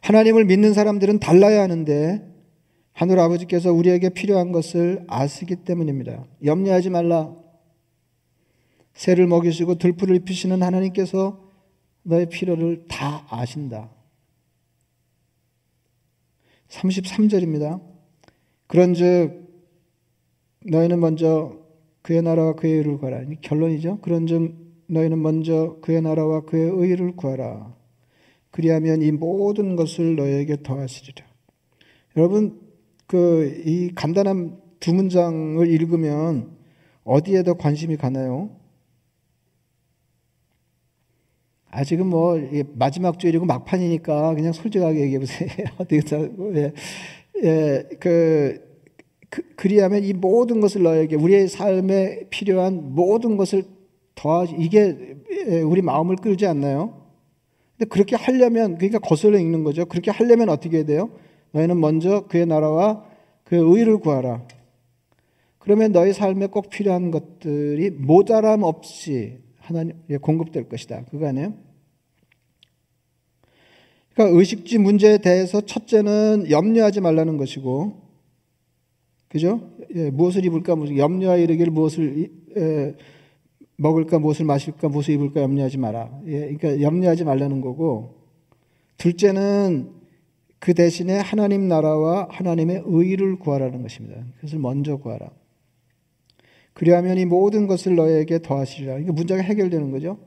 하나님을 0.00 0.44
믿는 0.44 0.74
사람들은 0.74 1.18
달라야 1.18 1.62
하는데 1.62 2.30
하늘 2.92 3.18
아버지께서 3.18 3.72
우리에게 3.72 4.10
필요한 4.10 4.52
것을 4.52 5.04
아시기 5.08 5.56
때문입니다. 5.56 6.26
염려하지 6.44 6.90
말라. 6.90 7.34
새를 8.94 9.26
먹이시고 9.26 9.76
들풀을 9.78 10.14
입히시는 10.16 10.62
하나님께서 10.62 11.42
너의 12.02 12.28
필요를 12.28 12.86
다 12.88 13.26
아신다. 13.28 13.90
33절입니다. 16.68 17.80
그런즉 18.66 19.44
너희는 20.66 21.00
먼저 21.00 21.58
그의 22.02 22.22
나라와 22.22 22.54
그의 22.54 22.74
의를 22.78 22.98
구하라. 22.98 23.24
결론이죠. 23.42 24.00
그런즉 24.00 24.54
너희는 24.86 25.20
먼저 25.22 25.78
그의 25.80 26.02
나라와 26.02 26.40
그의 26.42 26.70
의를 26.70 27.16
구하라. 27.16 27.74
그리하면 28.50 29.02
이 29.02 29.10
모든 29.12 29.76
것을 29.76 30.16
너희에게 30.16 30.62
더하시리라. 30.62 31.24
여러분 32.16 32.60
그 33.06 33.62
이 33.66 33.90
간단한 33.94 34.60
두 34.80 34.94
문장을 34.94 35.66
읽으면 35.66 36.56
어디에 37.04 37.42
더 37.42 37.54
관심이 37.54 37.96
가나요? 37.96 38.50
아직은 41.74 42.06
뭐 42.06 42.40
마지막 42.74 43.18
주일이고 43.18 43.44
막판이니까 43.46 44.34
그냥 44.34 44.52
솔직하게 44.52 45.00
얘기해 45.00 45.18
보세요. 45.18 45.48
어떻게 45.78 46.00
예, 46.56 46.72
예, 47.42 47.88
그, 47.98 48.60
그 49.30 49.42
그 49.56 49.68
리하면 49.68 50.04
이 50.04 50.12
모든 50.12 50.60
것을 50.60 50.82
너에게 50.82 51.16
우리의 51.16 51.48
삶에 51.48 52.24
필요한 52.30 52.94
모든 52.94 53.36
것을 53.36 53.64
더하 54.14 54.44
이게 54.44 55.16
예, 55.48 55.60
우리 55.60 55.82
마음을 55.82 56.16
끌지 56.16 56.46
않나요? 56.46 57.02
근데 57.76 57.88
그렇게 57.88 58.14
하려면 58.14 58.76
그러니까 58.76 59.00
거슬러 59.00 59.38
읽는 59.38 59.64
거죠. 59.64 59.86
그렇게 59.86 60.10
하려면 60.10 60.48
어떻게 60.48 60.78
해야 60.78 60.84
돼요? 60.84 61.10
너희는 61.52 61.80
먼저 61.80 62.26
그의 62.28 62.46
나라와 62.46 63.04
그의 63.44 63.62
의를 63.62 63.98
구하라. 63.98 64.46
그러면 65.58 65.92
너희 65.92 66.12
삶에 66.12 66.48
꼭 66.48 66.68
필요한 66.68 67.10
것들이 67.10 67.90
모자람 67.90 68.62
없이 68.62 69.38
하나님 69.58 69.96
공급될 70.20 70.68
것이다. 70.68 71.04
그거 71.10 71.26
아니에요? 71.26 71.54
그러니까 74.14 74.38
의식주 74.38 74.80
문제에 74.80 75.18
대해서 75.18 75.60
첫째는 75.60 76.46
염려하지 76.50 77.00
말라는 77.00 77.36
것이고, 77.36 78.02
그죠? 79.28 79.70
예, 79.94 80.10
무엇을 80.10 80.44
입을까, 80.44 80.76
무슨 80.76 80.96
염려하 80.96 81.36
이르기를 81.36 81.72
무엇을 81.72 82.30
예, 82.56 82.94
먹을까, 83.76 84.20
무엇을 84.20 84.46
마실까, 84.46 84.88
무엇을 84.88 85.14
입을까 85.14 85.42
염려하지 85.42 85.78
마라. 85.78 86.20
예, 86.26 86.54
그러니까 86.54 86.80
염려하지 86.80 87.24
말라는 87.24 87.60
거고, 87.60 88.14
둘째는 88.96 89.90
그 90.60 90.72
대신에 90.72 91.18
하나님 91.18 91.66
나라와 91.66 92.28
하나님의 92.30 92.84
의를 92.86 93.36
구하라는 93.38 93.82
것입니다. 93.82 94.24
그것을 94.36 94.60
먼저 94.60 94.96
구하라. 94.96 95.30
그리하면 96.72 97.18
이 97.18 97.24
모든 97.24 97.66
것을 97.66 97.96
너에게 97.96 98.40
더하시리라. 98.40 98.98
이게 98.98 99.10
문제가 99.10 99.42
해결되는 99.42 99.90
거죠. 99.90 100.18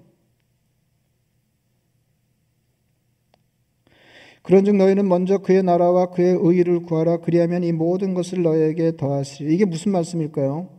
그런즉 4.47 4.77
너희는 4.77 5.09
먼저 5.09 5.39
그의 5.39 5.61
나라와 5.61 6.05
그의 6.05 6.37
의를 6.39 6.83
구하라. 6.83 7.17
그리하면 7.17 7.65
이 7.65 7.73
모든 7.73 8.13
것을 8.13 8.43
너에게 8.43 8.95
더하시리. 8.95 9.53
이게 9.53 9.65
무슨 9.65 9.91
말씀일까요? 9.91 10.69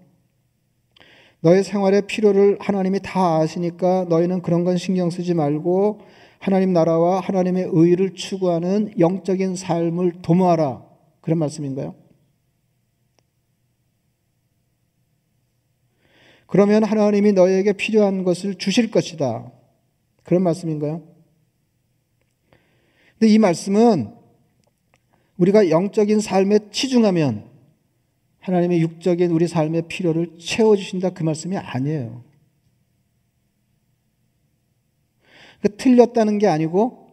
너의 1.42 1.62
생활의 1.62 2.06
필요를 2.06 2.56
하나님이 2.60 3.00
다 3.02 3.36
아시니까 3.36 4.06
너희는 4.08 4.40
그런 4.40 4.64
건 4.64 4.78
신경 4.78 5.10
쓰지 5.10 5.34
말고 5.34 6.00
하나님 6.38 6.72
나라와 6.72 7.20
하나님의 7.20 7.68
의를 7.70 8.14
추구하는 8.14 8.98
영적인 8.98 9.54
삶을 9.54 10.22
도모하라. 10.22 10.82
그런 11.20 11.38
말씀인가요? 11.38 11.94
그러면 16.46 16.84
하나님이 16.84 17.32
너에게 17.32 17.74
필요한 17.74 18.24
것을 18.24 18.54
주실 18.54 18.90
것이다. 18.90 19.52
그런 20.22 20.42
말씀인가요? 20.42 21.17
근데 23.18 23.32
이 23.32 23.38
말씀은 23.38 24.14
우리가 25.38 25.70
영적인 25.70 26.20
삶에 26.20 26.70
치중하면 26.70 27.48
하나님의 28.40 28.80
육적인 28.80 29.30
우리 29.30 29.48
삶의 29.48 29.82
필요를 29.88 30.38
채워주신다 30.38 31.10
그 31.10 31.22
말씀이 31.24 31.56
아니에요. 31.56 32.22
그 35.60 35.76
틀렸다는 35.76 36.38
게 36.38 36.46
아니고 36.46 37.08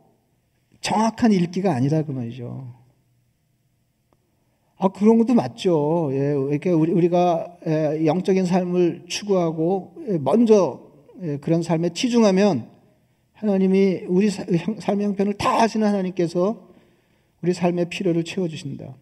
정확한 0.82 1.32
읽기가 1.32 1.74
아니라 1.74 2.04
그 2.04 2.12
말이죠. 2.12 2.76
아, 4.78 4.90
그런 4.90 5.18
것도 5.18 5.34
맞죠. 5.34 6.10
예, 6.12 6.36
이렇게 6.52 6.70
우리가 6.70 7.58
예, 7.66 8.06
영적인 8.06 8.46
삶을 8.46 9.06
추구하고 9.08 9.96
예, 10.10 10.18
먼저 10.20 10.92
예, 11.24 11.38
그런 11.38 11.64
삶에 11.64 11.90
치중하면 11.90 12.75
하나님이 13.36 14.06
우리 14.08 14.30
삶의 14.30 15.06
형편을 15.06 15.34
다 15.36 15.62
아시는 15.62 15.88
하나님께서 15.88 16.68
우리 17.42 17.54
삶의 17.54 17.90
필요를 17.90 18.24
채워주신다. 18.24 18.96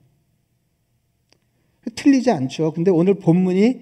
틀리지 1.96 2.32
않죠. 2.32 2.74
근데 2.74 2.92
오늘 2.92 3.16
본문이 3.16 3.82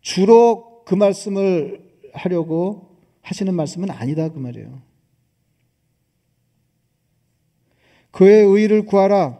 주로 0.00 0.82
그 0.84 0.94
말씀을 0.94 1.84
하려고 2.12 2.96
하시는 3.20 3.52
말씀은 3.54 3.90
아니다. 3.90 4.28
그 4.28 4.38
말이에요. 4.38 4.80
그의 8.12 8.44
의를 8.46 8.86
구하라. 8.86 9.38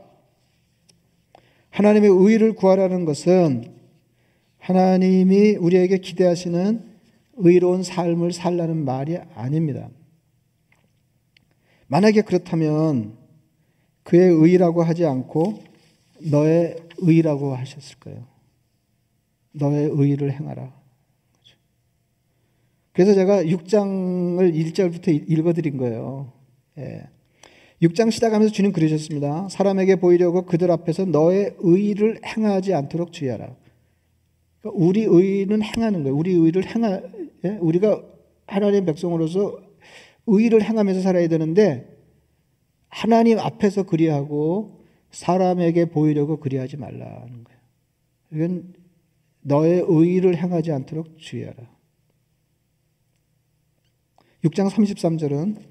하나님의 1.70 2.10
의를 2.10 2.54
구하라는 2.54 3.04
것은 3.04 3.72
하나님이 4.58 5.56
우리에게 5.56 5.98
기대하시는 5.98 6.84
의로운 7.36 7.82
삶을 7.82 8.32
살라는 8.32 8.84
말이 8.84 9.16
아닙니다. 9.34 9.88
만약에 11.88 12.22
그렇다면 12.22 13.16
그의 14.02 14.30
의라고 14.30 14.82
하지 14.82 15.04
않고 15.04 15.62
너의 16.30 16.76
의라고 16.98 17.54
하셨을 17.54 17.98
거예요. 17.98 18.26
너의 19.52 19.90
의를 19.92 20.32
행하라. 20.32 20.72
그래서 22.92 23.12
제가 23.12 23.42
6장을 23.42 24.54
1절부터 24.54 25.30
읽어드린 25.30 25.76
거예요. 25.76 26.32
예. 26.78 27.02
6장 27.82 28.10
시작하면서 28.10 28.54
주님 28.54 28.72
그러셨습니다. 28.72 29.48
사람에게 29.50 29.96
보이려고 29.96 30.46
그들 30.46 30.70
앞에서 30.70 31.04
너의 31.04 31.54
의를 31.58 32.20
행하지 32.24 32.72
않도록 32.72 33.12
주의하라. 33.12 33.54
그러니까 34.60 34.84
우리 34.86 35.02
의는 35.02 35.62
행하는 35.62 36.04
거예요. 36.04 36.16
우리 36.16 36.32
의를 36.32 36.64
행하, 36.74 37.02
예? 37.44 37.58
우리가 37.60 38.02
하나님의 38.46 38.86
백성으로서 38.86 39.60
의를 40.26 40.62
행하면서 40.62 41.00
살아야 41.00 41.28
되는데 41.28 41.96
하나님 42.88 43.38
앞에서 43.38 43.84
그리하고 43.84 44.84
사람에게 45.10 45.86
보이려고 45.86 46.38
그리하지 46.38 46.76
말라는 46.76 47.44
거예요. 47.44 47.60
이건 48.32 48.74
너의 49.42 49.84
의를 49.86 50.36
행하지 50.36 50.72
않도록 50.72 51.18
주의하라. 51.18 51.56
6장 54.44 54.68
33절은 54.70 55.62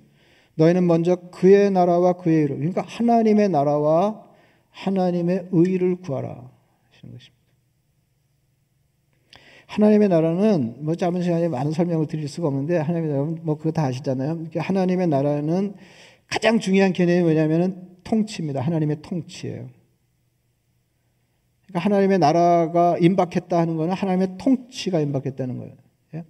너희는 0.56 0.88
먼저 0.88 1.15
그의 1.32 1.72
나라와 1.72 2.13
그의 2.13 2.41
의로 2.41 2.56
그러니까 2.56 2.82
하나님의 2.82 3.50
나라와 3.50 4.26
하나님의 4.72 5.50
의를 5.52 5.98
구하라 5.98 6.30
하시는 6.30 7.13
것입니다. 7.13 7.35
하나님의 9.75 10.07
나라는 10.07 10.75
뭐 10.85 10.95
짧은 10.95 11.21
시간에 11.21 11.49
많은 11.49 11.73
설명을 11.73 12.07
드릴 12.07 12.29
수가 12.29 12.47
없는데 12.47 12.77
하나님의 12.77 13.11
나라는 13.11 13.39
뭐 13.43 13.57
그거 13.57 13.71
다 13.71 13.83
아시잖아요. 13.83 14.45
하나님의 14.55 15.07
나라는 15.07 15.73
가장 16.27 16.59
중요한 16.59 16.93
개념이 16.93 17.21
뭐냐면은 17.23 17.89
통치입니다. 18.05 18.61
하나님의 18.61 19.01
통치예요. 19.01 19.67
그러니까 21.67 21.79
하나님의 21.79 22.19
나라가 22.19 22.97
임박했다 22.99 23.57
하는 23.57 23.75
것은 23.75 23.91
하나님의 23.91 24.38
통치가 24.38 25.01
임박했다는 25.01 25.57
거예요. 25.57 25.73
예? 26.13 26.23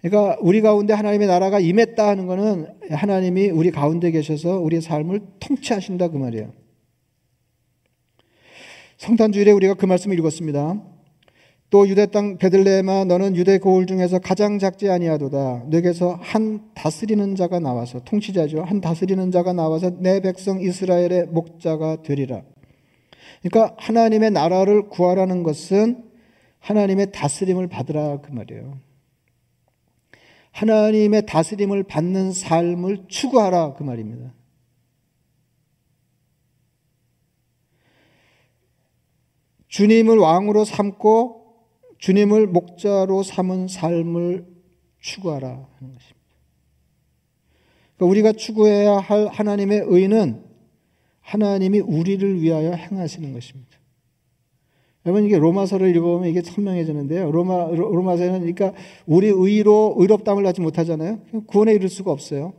그러니까 0.00 0.38
우리 0.40 0.62
가운데 0.62 0.94
하나님의 0.94 1.28
나라가 1.28 1.60
임했다 1.60 2.08
하는 2.08 2.26
것은 2.26 2.68
하나님이 2.90 3.50
우리 3.50 3.70
가운데 3.70 4.10
계셔서 4.10 4.58
우리의 4.60 4.80
삶을 4.80 5.20
통치하신다 5.40 6.08
그 6.08 6.16
말이에요. 6.16 6.59
성탄 9.00 9.32
주일에 9.32 9.50
우리가 9.50 9.72
그 9.72 9.86
말씀을 9.86 10.18
읽었습니다. 10.18 10.78
또 11.70 11.88
유대 11.88 12.04
땅 12.04 12.36
베들레헴아 12.36 13.06
너는 13.06 13.34
유대 13.34 13.56
고을 13.56 13.86
중에서 13.86 14.18
가장 14.18 14.58
작지 14.58 14.90
아니하도다. 14.90 15.64
내게서 15.68 16.18
한 16.20 16.68
다스리는 16.74 17.34
자가 17.34 17.60
나와서 17.60 18.00
통치자죠. 18.00 18.62
한 18.62 18.82
다스리는 18.82 19.30
자가 19.30 19.54
나와서 19.54 19.90
내 20.00 20.20
백성 20.20 20.60
이스라엘의 20.60 21.28
목자가 21.28 22.02
되리라. 22.02 22.42
그러니까 23.40 23.74
하나님의 23.78 24.32
나라를 24.32 24.90
구하라는 24.90 25.44
것은 25.44 26.04
하나님의 26.58 27.10
다스림을 27.12 27.68
받으라 27.68 28.20
그 28.20 28.30
말이에요. 28.32 28.80
하나님의 30.50 31.24
다스림을 31.24 31.84
받는 31.84 32.32
삶을 32.32 33.04
추구하라 33.08 33.72
그 33.78 33.82
말입니다 33.82 34.34
주님을 39.70 40.18
왕으로 40.18 40.64
삼고 40.64 41.40
주님을 41.98 42.46
목자로 42.48 43.22
삼은 43.22 43.68
삶을 43.68 44.46
추구하라 45.00 45.48
하는 45.48 45.94
것입니다. 45.94 46.20
그러니까 47.96 48.10
우리가 48.10 48.32
추구해야 48.32 48.98
할 48.98 49.26
하나님의 49.28 49.82
의는 49.86 50.44
하나님이 51.20 51.80
우리를 51.80 52.42
위하여 52.42 52.72
행하시는 52.72 53.32
것입니다. 53.32 53.70
여러분 55.06 55.24
이게 55.24 55.38
로마서를 55.38 55.94
읽어보면 55.96 56.28
이게 56.28 56.42
선명해지는데요. 56.42 57.30
로마 57.30 57.68
로마서는 57.68 58.40
그러니까 58.40 58.74
우리 59.06 59.28
의로 59.28 59.94
의롭담을 59.98 60.42
받지 60.42 60.60
못하잖아요. 60.60 61.20
구원에 61.46 61.72
이를 61.72 61.88
수가 61.88 62.10
없어요. 62.10 62.52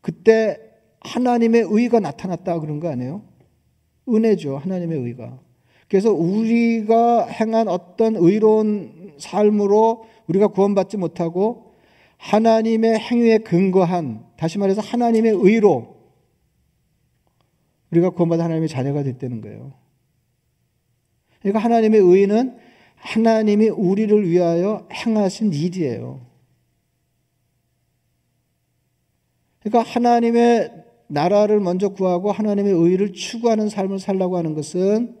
그때 0.00 0.58
하나님의 1.00 1.66
의가 1.70 1.98
나타났다 1.98 2.60
그런 2.60 2.78
거 2.78 2.88
아니에요? 2.88 3.22
은혜죠. 4.08 4.58
하나님의 4.58 4.98
의가. 4.98 5.40
그래서 5.90 6.12
우리가 6.12 7.26
행한 7.26 7.66
어떤 7.66 8.14
의로운 8.14 9.12
삶으로 9.18 10.04
우리가 10.28 10.46
구원받지 10.46 10.96
못하고 10.96 11.74
하나님의 12.16 12.96
행위에 12.96 13.38
근거한 13.38 14.24
다시 14.36 14.58
말해서 14.58 14.80
하나님의 14.80 15.32
의로 15.32 15.96
우리가 17.90 18.10
구원받은 18.10 18.44
하나님의 18.44 18.68
자녀가 18.68 19.02
됐다는 19.02 19.40
거예요. 19.40 19.72
그러니까 21.40 21.58
하나님의 21.58 22.00
의는 22.00 22.56
하나님이 22.94 23.70
우리를 23.70 24.28
위하여 24.28 24.86
행하신 24.92 25.52
일이에요. 25.52 26.20
그러니까 29.58 29.90
하나님의 29.90 30.84
나라를 31.08 31.58
먼저 31.58 31.88
구하고 31.88 32.30
하나님의 32.30 32.72
의를 32.74 33.12
추구하는 33.12 33.68
삶을 33.68 33.98
살라고 33.98 34.36
하는 34.36 34.54
것은 34.54 35.19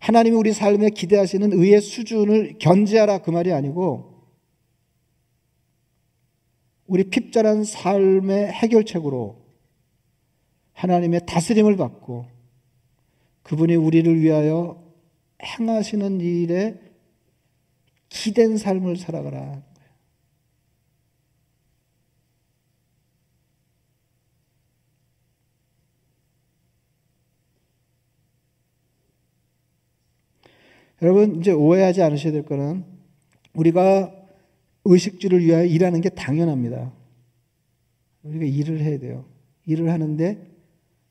하나님이 0.00 0.34
우리 0.36 0.52
삶에 0.52 0.90
기대하시는 0.90 1.52
의의 1.52 1.80
수준을 1.80 2.58
견지하라 2.58 3.18
그 3.18 3.30
말이 3.30 3.52
아니고 3.52 4.10
우리 6.86 7.04
핍절한 7.04 7.64
삶의 7.64 8.48
해결책으로 8.48 9.36
하나님의 10.72 11.20
다스림을 11.26 11.76
받고 11.76 12.26
그분이 13.42 13.76
우리를 13.76 14.20
위하여 14.20 14.82
행하시는 15.42 16.20
일에 16.20 16.80
기댄 18.08 18.56
삶을 18.56 18.96
살아가라. 18.96 19.62
여러분 31.02 31.36
이제 31.36 31.52
오해하지 31.52 32.02
않으셔야 32.02 32.32
될 32.32 32.44
거는 32.44 32.84
우리가 33.54 34.14
의식주를 34.84 35.44
위하여 35.44 35.64
일하는 35.64 36.00
게 36.00 36.08
당연합니다. 36.10 36.92
우리가 38.22 38.44
일을 38.44 38.80
해야 38.80 38.98
돼요. 38.98 39.24
일을 39.66 39.90
하는데 39.90 40.50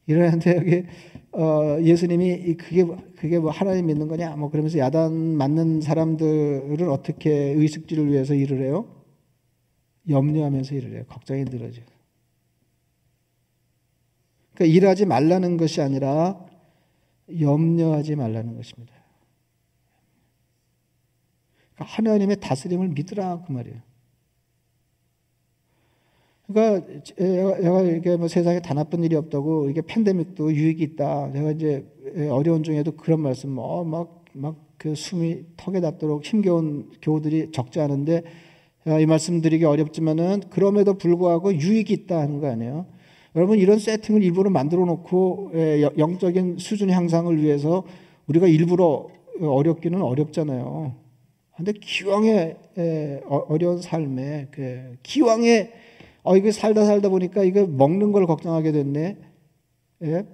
일을 0.08 0.26
하는데 0.26 0.56
여기 0.58 0.84
어, 1.32 1.80
예수님이 1.82 2.56
그게 2.56 2.86
그게 3.16 3.40
뭐 3.40 3.52
하나님 3.52 3.86
믿는 3.88 4.08
거냐 4.08 4.36
뭐 4.36 4.50
그러면서 4.50 4.80
야단 4.80 5.14
맞는 5.14 5.82
사람들은 5.82 6.90
어떻게 6.90 7.32
의식주를 7.32 8.08
위해서 8.12 8.34
일을 8.34 8.64
해요? 8.64 9.04
염려하면서 10.08 10.76
일을 10.76 10.94
해요. 10.94 11.04
걱정이 11.08 11.44
늘어져. 11.46 11.82
그러니까 14.56 14.76
일하지 14.76 15.06
말라는 15.06 15.58
것이 15.58 15.82
아니라 15.82 16.46
염려하지 17.40 18.16
말라는 18.16 18.56
것입니다. 18.56 18.99
그러니까 21.80 21.86
하나님의 21.86 22.38
다스림을 22.42 22.90
믿으라 22.90 23.44
그 23.48 23.52
말이에요. 23.54 23.78
그러니까 26.48 27.04
제가 27.04 27.82
이게 27.84 28.18
뭐 28.18 28.28
세상에 28.28 28.60
다 28.60 28.74
나쁜 28.74 29.04
일이 29.04 29.16
없다고 29.16 29.70
이게 29.70 29.82
팬데믹도 29.82 30.54
유익이 30.54 30.84
있다. 30.84 31.32
제가 31.32 31.52
이제 31.52 31.86
어려운 32.32 32.64
중에도 32.64 32.92
그런 32.94 33.22
말씀 33.22 33.52
뭐막막 33.52 34.70
그 34.78 34.96
숨이 34.96 35.46
턱에 35.58 35.80
닿도록 35.80 36.26
힘겨운 36.26 36.92
교우들이 37.02 37.52
적지 37.52 37.80
않은데 37.80 38.24
이 39.00 39.06
말씀 39.06 39.42
드리기 39.42 39.66
어렵지만은 39.66 40.42
그럼에도 40.50 40.98
불구하고 40.98 41.54
유익이 41.54 41.94
있다 41.94 42.20
하는 42.20 42.40
거 42.40 42.48
아니에요. 42.48 42.88
여러분 43.36 43.60
이런 43.60 43.78
세팅을 43.78 44.24
일부러 44.24 44.50
만들어 44.50 44.86
놓고 44.86 45.52
영적인 45.98 46.58
수준 46.58 46.90
향상을 46.90 47.38
위해서 47.42 47.84
우리가 48.28 48.48
일부러 48.48 49.08
어렵기는 49.40 50.02
어렵잖아요. 50.02 51.09
근데 51.60 51.74
기왕에 51.74 52.56
어, 53.26 53.36
어려운 53.50 53.82
삶에 53.82 54.48
그 54.50 54.96
기왕에 55.04 55.74
어 56.24 56.38
이거 56.38 56.54
살다 56.54 56.86
살다 56.86 57.10
보니까 57.10 57.44
이거 57.44 57.68
먹는 57.68 58.14
걸 58.14 58.26
걱정하게 58.26 58.72
됐네. 58.72 59.18
예? 60.04 60.26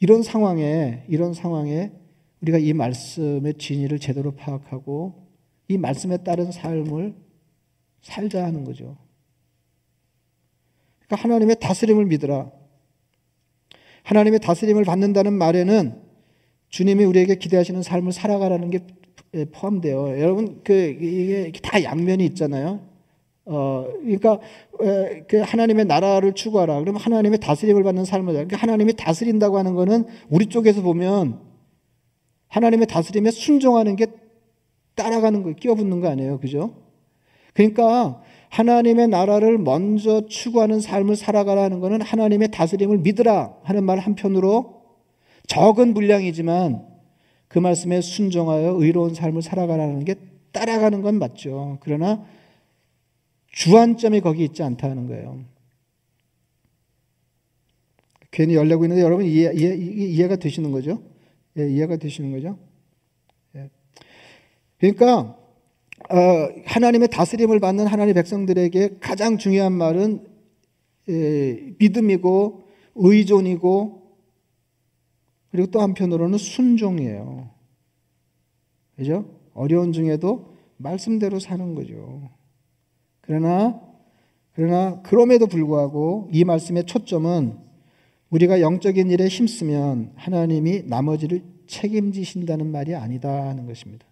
이런 0.00 0.22
상황에 0.22 1.04
이런 1.08 1.34
상황에 1.34 1.92
우리가 2.40 2.56
이 2.56 2.72
말씀의 2.72 3.54
진리를 3.58 3.98
제대로 3.98 4.30
파악하고 4.34 5.26
이 5.68 5.76
말씀에 5.76 6.16
따른 6.24 6.52
삶을 6.52 7.14
살자 8.00 8.46
하는 8.46 8.64
거죠. 8.64 8.96
그러니까 11.00 11.22
하나님의 11.22 11.56
다스림을 11.60 12.06
믿으라. 12.06 12.50
하나님의 14.04 14.40
다스림을 14.40 14.84
받는다는 14.84 15.34
말에는 15.34 16.00
주님이 16.70 17.04
우리에게 17.04 17.34
기대하시는 17.34 17.82
삶을 17.82 18.12
살아가라는 18.12 18.70
게 18.70 18.78
예, 18.78 19.07
포함돼요. 19.52 20.20
여러분 20.20 20.60
그 20.64 20.72
이게 20.72 21.52
다 21.62 21.82
양면이 21.82 22.24
있잖아요. 22.26 22.80
어 23.44 23.86
그러니까 24.02 24.38
그 25.26 25.38
하나님의 25.38 25.86
나라를 25.86 26.34
추구하라. 26.34 26.80
그러면 26.80 27.00
하나님의 27.00 27.40
다스림을 27.40 27.82
받는 27.82 28.04
삶을 28.04 28.32
그러니까 28.32 28.56
하나님이 28.56 28.94
다스린다고 28.94 29.58
하는 29.58 29.74
거는 29.74 30.06
우리 30.28 30.46
쪽에서 30.46 30.82
보면 30.82 31.40
하나님의 32.48 32.86
다스림에 32.86 33.30
순종하는 33.30 33.96
게 33.96 34.06
따라가는 34.94 35.42
거 35.42 35.52
끼어붙는 35.52 36.00
거 36.00 36.08
아니에요. 36.08 36.40
그죠? 36.40 36.74
그러니까 37.54 38.22
하나님의 38.50 39.08
나라를 39.08 39.58
먼저 39.58 40.26
추구하는 40.26 40.80
삶을 40.80 41.16
살아가라는 41.16 41.80
것은 41.80 42.00
하나님의 42.02 42.50
다스림을 42.50 42.98
믿으라 42.98 43.56
하는 43.62 43.84
말 43.84 43.98
한편으로 43.98 44.82
적은 45.46 45.94
분량이지만 45.94 46.86
그 47.48 47.58
말씀에 47.58 48.00
순종하여 48.00 48.76
의로운 48.78 49.14
삶을 49.14 49.42
살아가라는 49.42 50.04
게 50.04 50.16
따라가는 50.52 51.02
건 51.02 51.18
맞죠. 51.18 51.78
그러나 51.80 52.24
주안점이 53.48 54.20
거기 54.20 54.44
있지 54.44 54.62
않다는 54.62 55.06
거예요. 55.06 55.44
괜히 58.30 58.54
열려고 58.54 58.84
있는데 58.84 59.02
여러분 59.02 59.24
이해, 59.24 59.50
이해, 59.54 59.74
이해 59.74 60.28
가 60.28 60.36
되시는 60.36 60.70
거죠? 60.70 61.02
예, 61.58 61.68
이해가 61.68 61.96
되시는 61.96 62.30
거죠? 62.30 62.58
예. 63.56 63.70
그러니까 64.78 65.36
어, 66.10 66.48
하나님의 66.64 67.08
다스림을 67.08 67.58
받는 67.58 67.86
하나님의 67.86 68.14
백성들에게 68.14 68.98
가장 69.00 69.38
중요한 69.38 69.72
말은 69.72 70.26
예, 71.08 71.74
믿음이고 71.78 72.64
의존이고 72.94 73.97
그리고 75.50 75.70
또 75.70 75.80
한편으로는 75.80 76.38
순종이에요. 76.38 77.50
그죠? 78.96 79.24
어려운 79.54 79.92
중에도 79.92 80.56
말씀대로 80.76 81.38
사는 81.38 81.74
거죠. 81.74 82.30
그러나 83.20 83.80
그러나 84.54 85.00
그럼에도 85.02 85.46
불구하고 85.46 86.28
이 86.32 86.44
말씀의 86.44 86.86
초점은 86.86 87.58
우리가 88.30 88.60
영적인 88.60 89.10
일에 89.10 89.28
힘쓰면 89.28 90.12
하나님이 90.16 90.82
나머지를 90.86 91.44
책임지신다는 91.66 92.66
말이 92.66 92.94
아니다 92.94 93.48
하는 93.48 93.66
것입니다. 93.66 94.06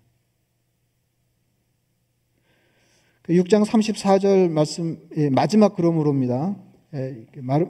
6장 3.29 3.65
그 3.65 3.71
34절 3.71 4.49
말씀 4.51 5.01
예, 5.17 5.31
마지막 5.31 5.75
그러므로입니다. 5.75 6.57
예, 6.95 7.25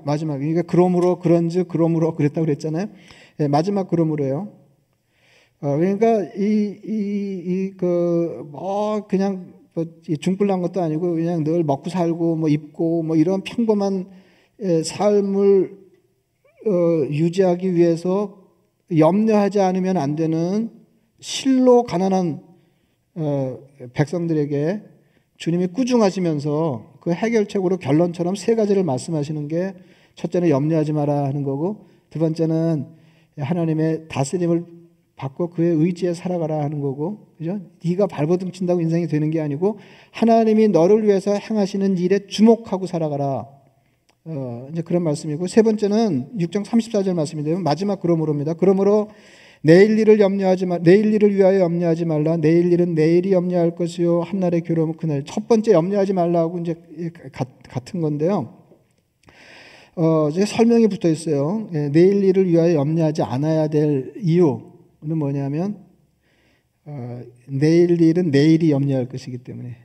마지막 0.05 0.39
그러니까 0.39 0.63
그러므로 0.63 1.19
그런즉 1.19 1.69
그러므로 1.69 2.15
그랬다 2.15 2.41
그랬잖아요. 2.41 2.89
예, 3.41 3.49
마지막 3.49 3.89
그러므로요. 3.89 4.53
어, 5.61 5.77
그러니까 5.77 6.25
이이그뭐 7.57 7.97
그냥 9.09 9.55
뭐 9.75 9.87
중불난 10.21 10.61
것도 10.63 10.81
아니고 10.83 11.15
그냥 11.15 11.45
늘 11.45 11.65
먹고 11.65 11.91
살고 11.91 12.37
뭐 12.37 12.49
입고 12.49 13.03
뭐 13.03 13.17
이런 13.17 13.43
평범한 13.43 14.07
삶을 14.85 15.87
어, 16.67 17.07
유지하기 17.11 17.75
위해서 17.75 18.43
염려하지 18.97 19.61
않으면 19.61 19.97
안 19.97 20.17
되는 20.17 20.71
실로 21.21 21.85
가난한 21.85 22.43
어, 23.15 23.59
백성들에게 23.93 24.83
주님이 25.37 25.69
꾸중하시면서 25.69 26.96
그 27.07 27.13
해결책으로 27.13 27.77
결론처럼 27.77 28.35
세 28.35 28.57
가지를 28.57 28.83
말씀하시는 28.83 29.47
게 29.47 29.75
첫째는 30.17 30.49
염려하지 30.49 30.93
마라 30.93 31.27
하는 31.27 31.45
거고 31.45 31.87
두 32.11 32.19
번째는 32.19 32.85
하나님의 33.39 34.09
다스림을 34.09 34.65
받고 35.15 35.51
그의 35.51 35.77
의지에 35.77 36.15
살아가라 36.15 36.65
하는 36.65 36.81
거고 36.81 37.29
그죠? 37.39 37.61
네가 37.85 38.09
발버둥 38.09 38.51
친다고 38.51 38.81
인생이 38.81 39.07
되는 39.07 39.31
게 39.31 39.41
아니고 39.41 39.79
하나님이 40.11 40.67
너를 40.67 41.07
위해서 41.07 41.33
행하시는 41.33 41.97
일에 41.97 42.27
주목하고 42.27 42.87
살아가라. 42.87 43.47
어, 44.25 44.69
이제 44.73 44.83
그런 44.83 45.05
말씀이고 45.05 45.47
세 45.47 45.63
번째는 45.63 46.39
6장 46.39 46.65
34절 46.65 47.15
말씀인데요. 47.15 47.61
마지막 47.61 48.01
그러므로입니다. 48.01 48.55
그러므로 48.55 49.11
내일 49.63 49.99
일을 49.99 50.21
염려하지 50.21 50.67
말, 50.67 50.83
내일 50.83 51.13
일을 51.15 51.35
위하여 51.35 51.61
염려하지 51.61 52.05
말라. 52.05 52.37
내일 52.37 52.73
일은 52.73 52.95
내일이 52.95 53.33
염려할 53.33 53.75
것이요 53.75 54.23
한날의 54.23 54.63
괴로움은 54.63 54.97
그날. 54.97 55.25
첫 55.25 55.49
번째 55.49 55.73
염려하지 55.73 56.13
말라고 56.13 56.59
이제 56.59 56.75
같은 57.69 58.01
건데요. 58.01 58.57
어, 59.97 60.29
이제 60.29 60.45
설명이 60.45 60.89
붙어 60.89 61.09
있어요. 61.09 61.69
예, 61.73 61.89
내일 61.89 62.23
일을 62.23 62.49
위하여 62.49 62.75
염려하지 62.75 63.23
않아야 63.23 63.69
될 63.69 64.13
이유는 64.21 65.17
뭐냐면 65.17 65.79
어, 66.85 67.23
내일 67.49 68.01
일은 68.01 68.31
내일이 68.31 68.71
염려할 68.71 69.09
것이기 69.09 69.39
때문에 69.39 69.77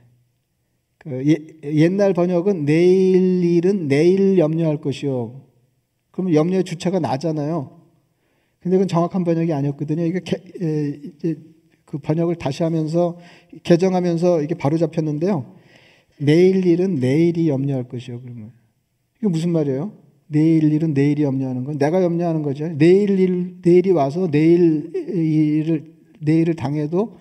그 0.98 1.26
예, 1.26 1.36
옛날 1.64 2.12
번역은 2.12 2.66
내일 2.66 3.42
일은 3.42 3.88
내일 3.88 4.38
염려할 4.38 4.82
것이요. 4.82 5.40
그러면 6.10 6.34
염려의 6.34 6.64
주체가 6.64 7.00
나잖아요. 7.00 7.81
근데 8.62 8.76
그건 8.76 8.88
정확한 8.88 9.24
번역이 9.24 9.52
아니었거든요. 9.52 10.04
이게 10.04 10.20
개, 10.20 10.36
에, 10.36 11.00
이제 11.16 11.36
그 11.84 11.98
번역을 11.98 12.36
다시 12.36 12.62
하면서 12.62 13.18
개정하면서 13.64 14.42
이게 14.42 14.54
바로 14.54 14.78
잡혔는데요. 14.78 15.54
내일 16.18 16.64
일은 16.64 16.94
내일이 16.96 17.48
염려할 17.48 17.88
것이요. 17.88 18.20
그러면 18.20 18.52
이게 19.18 19.28
무슨 19.28 19.50
말이에요? 19.50 19.92
내일 20.28 20.72
일은 20.72 20.94
내일이 20.94 21.24
염려하는 21.24 21.64
건 21.64 21.78
내가 21.78 22.02
염려하는 22.02 22.42
거죠. 22.42 22.68
내일 22.68 23.18
일 23.18 23.56
내일이 23.62 23.90
와서 23.90 24.30
내일 24.30 24.90
일을 24.94 25.92
내일을 26.20 26.54
당해도 26.54 27.16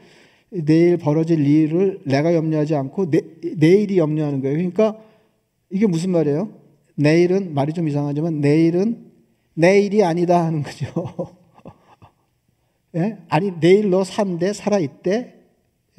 내일 0.52 0.98
벌어질 0.98 1.46
일을 1.46 2.02
내가 2.06 2.36
염려하지 2.36 2.76
않고 2.76 3.10
내, 3.10 3.22
내일이 3.58 3.98
염려하는 3.98 4.42
거예요. 4.42 4.56
그러니까 4.56 4.98
이게 5.70 5.88
무슨 5.88 6.12
말이에요? 6.12 6.50
내일은 6.96 7.54
말이 7.54 7.74
좀 7.74 7.88
이상하지만 7.88 8.40
내일은 8.42 9.11
내 9.54 9.82
일이 9.82 10.04
아니다 10.04 10.44
하는 10.46 10.64
거죠. 10.64 11.36
예? 12.96 13.18
아니 13.30 13.52
내일 13.60 13.90
너 13.90 14.04
산대 14.04 14.54
살아 14.54 14.80
있대 14.80 15.36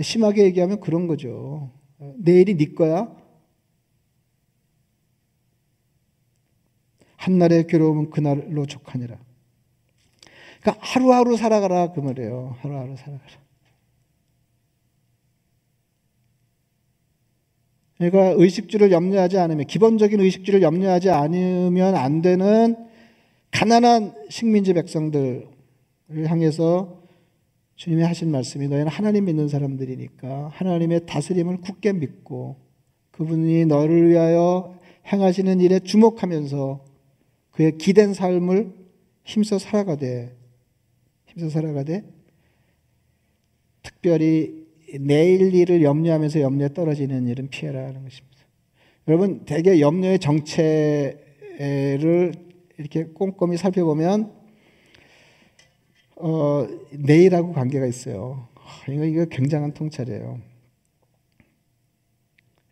심하게 0.01 0.45
얘기하면 0.45 0.81
그런 0.81 1.07
거죠. 1.07 1.71
내일이 2.17 2.57
네 2.57 2.75
거야. 2.75 3.15
한날의 7.17 7.69
괴로움은 7.69 8.11
그날로 8.11 8.67
족하니라. 8.67 9.17
그러니까 10.61 10.85
하루하루 10.85 11.37
살아가라 11.37 11.93
그 11.93 12.01
말이에요. 12.01 12.57
하루하루 12.61 12.97
살아가라. 12.97 13.43
그러니까 17.99 18.35
의식주를 18.43 18.91
염려하지 18.91 19.39
않으면 19.39 19.67
기본적인 19.67 20.19
의식주를 20.19 20.63
염려하지 20.63 21.11
않으면 21.11 21.95
안 21.95 22.23
되는 22.23 22.92
가난한 23.53 24.15
식민지 24.29 24.73
백성들을 24.75 25.47
향해서 26.27 27.01
주님이 27.77 28.03
하신 28.03 28.31
말씀이 28.31 28.69
너희는 28.69 28.89
하나님 28.89 29.27
믿는 29.27 29.49
사람들이니까 29.49 30.49
하나님의 30.53 31.07
다스림을 31.07 31.59
굳게 31.59 31.93
믿고 31.93 32.57
그분이 33.13 33.67
너를 33.67 34.09
위하여 34.09 34.79
행하시는 35.13 35.61
일에 35.61 35.79
주목하면서 35.81 36.85
그의 37.51 37.77
기댄 37.79 38.15
삶을 38.15 38.73
힘써 39.25 39.59
살아가되 39.59 40.35
힘써 41.27 41.51
살아가되 41.51 42.05
특별히 43.83 44.67
내일 45.01 45.55
일을 45.55 45.83
염려하면서 45.83 46.41
염려에 46.41 46.69
떨어지는 46.75 47.27
일은 47.27 47.49
피해라 47.49 47.81
하는 47.81 48.03
것입니다. 48.03 48.39
여러분 49.09 49.45
대개 49.45 49.81
염려의 49.81 50.19
정체를 50.21 51.13
이렇게 52.83 53.05
꼼꼼히 53.05 53.57
살펴보면 53.57 54.33
어, 56.17 56.67
내일하고 56.93 57.53
관계가 57.53 57.87
있어요. 57.87 58.49
이거 58.89 59.05
이거 59.05 59.25
굉장한 59.27 59.73
통찰이에요. 59.75 60.41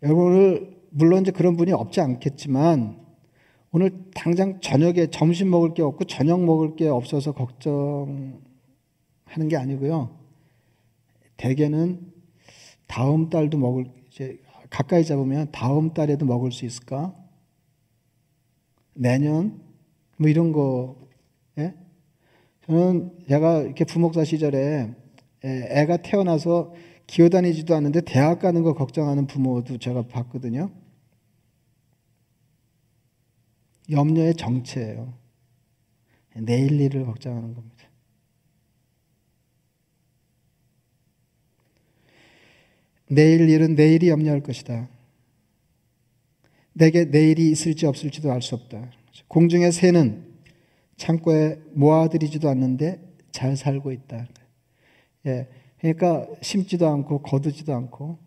여러분을 0.03 0.81
물론 0.90 1.23
이제 1.23 1.31
그런 1.31 1.57
분이 1.57 1.73
없지 1.73 2.01
않겠지만 2.01 2.99
오늘 3.73 4.11
당장 4.14 4.61
저녁에 4.61 5.07
점심 5.07 5.51
먹을 5.51 5.75
게 5.75 5.83
없고 5.83 6.05
저녁 6.05 6.44
먹을 6.44 6.75
게 6.75 6.88
없어서 6.88 7.33
걱정하는 7.33 8.40
게 9.49 9.57
아니고요. 9.57 10.18
대개는 11.37 12.12
다음 12.88 13.31
달도 13.31 13.59
먹을 13.59 13.87
이제 14.09 14.40
가까이 14.70 15.05
잡으면 15.05 15.53
다음 15.53 15.94
달에도 15.94 16.27
먹을 16.27 16.51
수 16.51 16.66
있을까? 16.66 17.14
내년 18.94 19.70
뭐 20.21 20.29
이런 20.29 20.53
거. 20.53 20.97
예? 21.57 21.75
저는 22.67 23.25
제가 23.27 23.63
이렇게 23.63 23.87
부목사 23.87 24.23
시절에 24.25 24.95
애가 25.43 25.97
태어나서 26.03 26.75
기어다니지도 27.07 27.75
않는데 27.75 28.03
대학 28.03 28.41
가는 28.41 28.63
거 28.63 28.75
걱정하는 28.75 29.27
부모도 29.27 29.79
제가 29.79 30.03
봤거든요. 30.09 30.71
염려의 33.91 34.35
정체예요. 34.35 35.15
내일 36.37 36.79
일을 36.79 37.07
걱정하는 37.07 37.55
겁니다. 37.55 37.89
내일 43.09 43.49
일은 43.49 43.75
내일이 43.75 44.11
염려할 44.11 44.43
것이다. 44.43 44.87
내게 46.75 47.07
내일이 47.07 47.51
있을지 47.51 47.87
없을지도 47.87 48.31
알 48.31 48.43
수 48.43 48.55
없다. 48.55 49.00
공중의 49.29 49.73
새는 49.73 50.25
창고에 50.97 51.59
모아들이지도 51.73 52.49
않는데 52.49 53.01
잘 53.33 53.57
살고 53.57 53.93
있다. 53.93 54.27
예, 55.27 55.49
그러니까 55.79 56.27
심지도 56.43 56.89
않고 56.89 57.23
거두지도 57.23 57.75
않고 57.75 58.19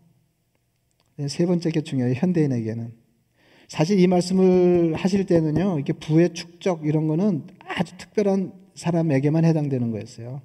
네, 1.16 1.28
세 1.28 1.46
번째 1.46 1.70
게 1.70 1.80
중요해요. 1.82 2.14
현대인에게는 2.14 2.92
사실 3.68 3.98
이 3.98 4.06
말씀을 4.06 4.94
하실 4.94 5.24
때는요, 5.26 5.78
이게 5.78 5.92
부의 5.92 6.34
축적 6.34 6.84
이런 6.86 7.06
거는 7.06 7.46
아주 7.66 7.96
특별한 7.96 8.52
사람에게만 8.74 9.44
해당되는 9.44 9.90
거였어요. 9.90 10.42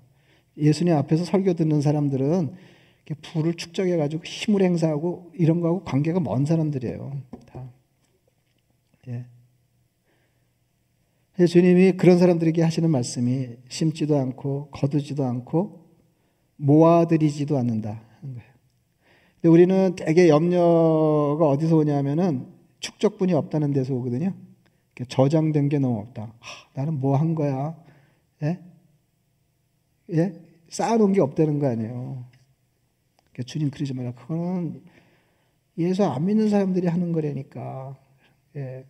예수님 0.57 0.93
앞에서 0.95 1.25
설교 1.25 1.53
듣는 1.53 1.81
사람들은 1.81 2.53
부를 3.21 3.55
축적해 3.55 3.97
가지고 3.97 4.23
힘을 4.23 4.61
행사하고 4.61 5.31
이런 5.33 5.61
거하고 5.61 5.83
관계가 5.83 6.19
먼 6.19 6.45
사람들이에요. 6.45 7.21
다. 7.47 7.71
예. 9.07 9.25
주님이 11.47 11.93
그런 11.93 12.17
사람들에게 12.17 12.61
하시는 12.61 12.89
말씀이 12.89 13.49
심지도 13.69 14.17
않고 14.17 14.69
거두지도 14.71 15.23
않고 15.25 15.85
모아들이지도 16.57 17.57
않는다. 17.57 18.01
근데 18.21 19.47
우리는 19.47 19.95
대개 19.95 20.27
염려가 20.27 21.47
어디서 21.47 21.77
오냐면은 21.77 22.47
축적분이 22.81 23.33
없다는 23.33 23.71
데서 23.71 23.93
오거든요. 23.95 24.33
저장된 25.07 25.69
게 25.69 25.79
너무 25.79 25.99
없다. 25.99 26.23
아, 26.23 26.45
나는 26.73 26.99
뭐 26.99 27.15
한 27.15 27.35
거야? 27.35 27.77
예? 28.43 28.59
예? 30.11 30.33
쌓아놓은 30.69 31.13
게 31.13 31.21
없다는 31.21 31.59
거 31.59 31.67
아니에요. 31.67 32.25
그러니까 33.31 33.43
주님 33.45 33.71
그러지 33.71 33.93
마라. 33.93 34.11
그거는 34.13 34.83
예수 35.77 36.03
안 36.03 36.25
믿는 36.25 36.49
사람들이 36.49 36.87
하는 36.87 37.13
거라니까. 37.13 37.97
예. 38.57 38.85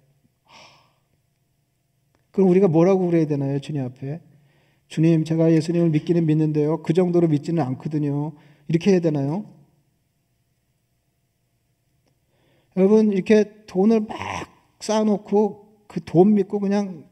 그럼 2.31 2.49
우리가 2.49 2.67
뭐라고 2.67 3.07
그래야 3.07 3.25
되나요, 3.27 3.59
주님 3.59 3.83
앞에? 3.85 4.21
주님, 4.87 5.23
제가 5.23 5.51
예수님을 5.51 5.89
믿기는 5.89 6.25
믿는데요. 6.25 6.81
그 6.83 6.93
정도로 6.93 7.27
믿지는 7.27 7.63
않거든요. 7.63 8.33
이렇게 8.67 8.91
해야 8.91 8.99
되나요? 8.99 9.45
여러분, 12.77 13.11
이렇게 13.11 13.65
돈을 13.67 14.01
막 14.01 14.15
쌓아놓고 14.79 15.85
그 15.87 15.99
돈 16.01 16.35
믿고 16.35 16.59
그냥 16.59 17.09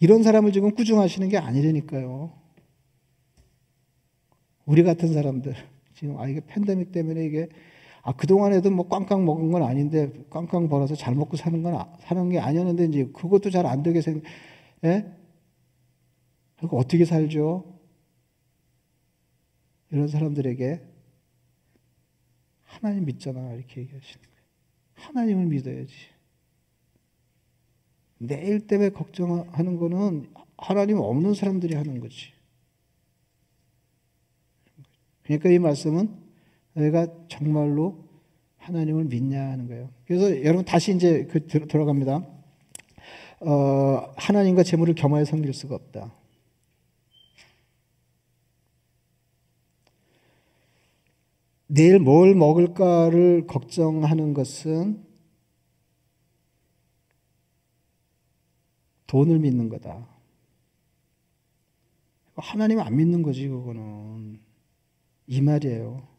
이런 0.00 0.22
사람을 0.22 0.52
지금 0.52 0.74
꾸중하시는 0.74 1.28
게 1.28 1.36
아니라니까요. 1.38 2.32
우리 4.64 4.82
같은 4.82 5.12
사람들 5.12 5.54
지금 5.94 6.18
아 6.18 6.26
이게 6.26 6.40
팬데믹 6.46 6.90
때문에 6.90 7.24
이게 7.24 7.48
아 8.06 8.12
그동안에도 8.12 8.70
뭐 8.70 8.86
꽝꽝 8.88 9.24
먹은 9.24 9.50
건 9.50 9.64
아닌데 9.64 10.12
꽝꽝 10.30 10.68
벌어서 10.68 10.94
잘 10.94 11.16
먹고 11.16 11.36
사는 11.36 11.60
건 11.64 11.74
아, 11.74 11.92
사는 11.98 12.28
게 12.30 12.38
아니었는데 12.38 12.84
이제 12.84 13.06
그것도 13.12 13.50
잘 13.50 13.66
안 13.66 13.82
되게 13.82 14.00
생 14.00 14.22
예? 14.84 15.12
그리고 16.56 16.78
어떻게 16.78 17.04
살죠? 17.04 17.80
이런 19.90 20.06
사람들에게 20.06 20.80
하나님 22.62 23.06
믿잖아 23.06 23.54
이렇게 23.54 23.80
얘기하시는 23.80 24.22
거예요. 24.22 24.36
하나님을 24.94 25.46
믿어야지. 25.46 25.92
내일 28.18 28.68
때문에 28.68 28.90
걱정하는 28.90 29.78
거는 29.78 30.32
하나님 30.56 30.98
없는 30.98 31.34
사람들이 31.34 31.74
하는 31.74 31.98
거지. 31.98 32.32
그러니까 35.24 35.50
이 35.50 35.58
말씀은 35.58 36.25
내가 36.76 37.06
정말로 37.28 38.04
하나님을 38.58 39.04
믿냐 39.04 39.40
하는 39.40 39.66
거예요. 39.68 39.88
그래서 40.06 40.44
여러분 40.44 40.64
다시 40.64 40.94
이제 40.94 41.26
그 41.30 41.46
들어갑니다. 41.46 42.26
어, 43.40 44.12
하나님과 44.16 44.62
재물을 44.62 44.94
겸하여 44.94 45.24
섬길 45.24 45.52
수가 45.52 45.74
없다. 45.74 46.12
내일 51.68 51.98
뭘 51.98 52.34
먹을까를 52.34 53.46
걱정하는 53.46 54.34
것은 54.34 55.04
돈을 59.06 59.38
믿는 59.38 59.68
거다. 59.68 60.06
하나님 62.36 62.80
안 62.80 62.96
믿는 62.96 63.22
거지, 63.22 63.48
그거는. 63.48 64.40
이 65.26 65.40
말이에요. 65.40 66.15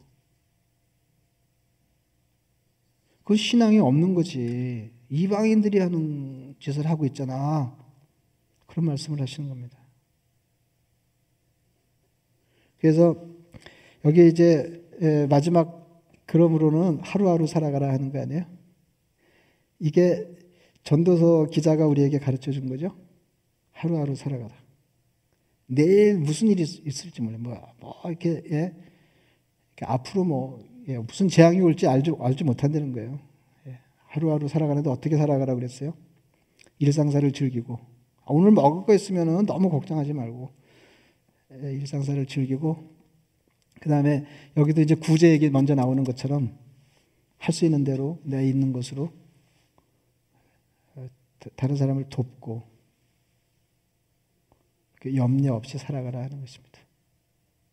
그 3.27 3.35
신앙이 3.35 3.77
없는 3.79 4.13
거지. 4.13 4.89
이방인들이 5.09 5.79
하는 5.79 6.55
짓을 6.59 6.87
하고 6.87 7.05
있잖아. 7.05 7.77
그런 8.67 8.85
말씀을 8.85 9.19
하시는 9.19 9.49
겁니다. 9.49 9.77
그래서 12.79 13.21
여기 14.05 14.29
이제 14.29 14.81
마지막 15.29 16.01
그러므로는 16.25 17.01
하루하루 17.01 17.47
살아가라 17.47 17.91
하는 17.91 18.13
거 18.13 18.21
아니에요? 18.21 18.45
이게 19.79 20.25
전도서 20.83 21.47
기자가 21.47 21.85
우리에게 21.85 22.19
가르쳐 22.19 22.53
준 22.53 22.69
거죠. 22.69 22.97
하루하루 23.71 24.15
살아가라. 24.15 24.55
내일 25.65 26.17
무슨 26.17 26.47
일이 26.47 26.61
있을지 26.61 27.21
몰라. 27.21 27.37
뭐, 27.39 27.57
뭐 27.81 27.93
이렇게 28.05 28.41
예? 28.51 28.73
앞으로 29.81 30.23
뭐 30.23 30.76
예, 30.87 30.97
무슨 30.97 31.27
재앙이 31.27 31.59
올지 31.61 31.87
알지, 31.87 32.11
알지 32.19 32.43
못한다는 32.43 32.93
거예요. 32.93 33.19
예, 33.67 33.79
하루하루 34.05 34.47
살아가는데 34.47 34.89
어떻게 34.89 35.17
살아가라 35.17 35.55
그랬어요? 35.55 35.93
일상사를 36.79 37.29
즐기고 37.31 37.75
아, 37.75 38.25
오늘 38.29 38.51
먹을 38.51 38.85
거 38.85 38.93
있으면 38.93 39.45
너무 39.45 39.69
걱정하지 39.69 40.13
말고 40.13 40.51
예, 41.63 41.73
일상사를 41.73 42.25
즐기고 42.25 42.95
그 43.79 43.89
다음에 43.89 44.25
여기도 44.55 44.81
이제 44.81 44.95
구제 44.95 45.29
얘기 45.31 45.49
먼저 45.49 45.75
나오는 45.75 46.03
것처럼 46.03 46.57
할 47.37 47.53
수 47.53 47.65
있는 47.65 47.83
대로 47.83 48.19
내가 48.23 48.41
있는 48.41 48.73
것으로 48.73 49.11
어, 50.95 51.07
다른 51.55 51.75
사람을 51.75 52.09
돕고 52.09 52.63
염려 55.15 55.53
없이 55.53 55.77
살아가라 55.77 56.23
하는 56.23 56.41
것입니다. 56.41 56.76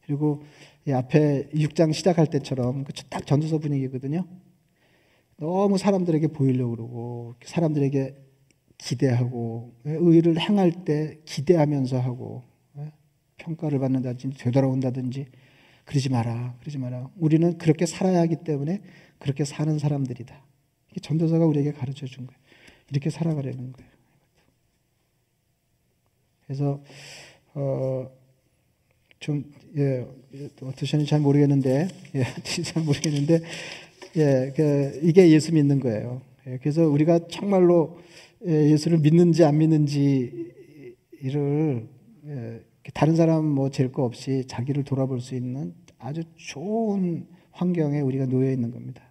그리고 0.06 0.42
앞에 0.90 1.48
6장 1.54 1.92
시작할 1.92 2.26
때처럼 2.26 2.84
그딱 2.84 3.26
전도서 3.26 3.58
분위기거든요. 3.58 4.26
너무 5.36 5.78
사람들에게 5.78 6.28
보이려고 6.28 6.70
그러고 6.72 7.34
사람들에게 7.44 8.14
기대하고 8.78 9.74
의를 9.84 10.38
행할 10.38 10.84
때 10.84 11.18
기대하면서 11.24 11.98
하고 11.98 12.42
예? 12.78 12.92
평가를 13.38 13.78
받는다든지 13.78 14.38
되돌아온다든지 14.38 15.26
그러지 15.84 16.08
마라 16.10 16.56
그러지 16.60 16.78
마라 16.78 17.08
우리는 17.16 17.56
그렇게 17.58 17.86
살아야 17.86 18.20
하기 18.20 18.36
때문에 18.44 18.82
그렇게 19.18 19.44
사는 19.44 19.78
사람들이다 19.78 20.44
전도사가 21.02 21.44
우리에게 21.46 21.72
가르쳐 21.72 22.06
준 22.06 22.26
거예요 22.26 22.40
이렇게 22.90 23.10
살아가려는 23.10 23.72
거예요 23.72 23.90
그래서 26.46 26.82
어, 27.54 28.10
좀, 29.24 29.42
예, 29.78 30.06
어떠셨는지 30.62 31.08
잘 31.08 31.20
모르겠는데, 31.20 31.88
예, 32.14 32.24
잘 32.62 32.82
모르겠는데, 32.82 33.40
예, 34.18 34.52
그, 34.54 35.00
이게 35.02 35.30
예수 35.30 35.54
믿는 35.54 35.80
거예요. 35.80 36.20
예, 36.46 36.58
그래서 36.58 36.86
우리가 36.86 37.20
정말로 37.30 37.98
예, 38.46 38.70
예수를 38.70 38.98
믿는지 38.98 39.42
안 39.44 39.56
믿는지를 39.56 40.44
예, 42.26 42.60
다른 42.92 43.16
사람 43.16 43.46
뭐 43.46 43.70
잴 43.70 43.90
거 43.92 44.04
없이 44.04 44.44
자기를 44.46 44.84
돌아볼 44.84 45.22
수 45.22 45.34
있는 45.34 45.72
아주 45.98 46.22
좋은 46.36 47.26
환경에 47.52 48.00
우리가 48.02 48.26
놓여 48.26 48.50
있는 48.52 48.70
겁니다. 48.72 49.02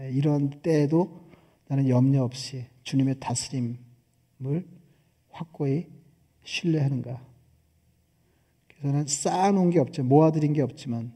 예, 0.00 0.10
이런 0.12 0.50
때에도 0.62 1.26
나는 1.66 1.88
염려 1.88 2.22
없이 2.22 2.64
주님의 2.84 3.16
다스림을 3.18 3.76
확고히 5.30 5.86
신뢰하는가. 6.44 7.31
저는 8.82 9.06
쌓아놓은 9.06 9.70
게 9.70 9.78
없죠. 9.78 10.02
모아들인 10.02 10.52
게 10.52 10.60
없지만 10.60 11.12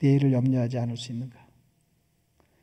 내일을 0.00 0.32
염려하지 0.32 0.78
않을 0.78 0.96
수 0.96 1.12
있는가. 1.12 1.46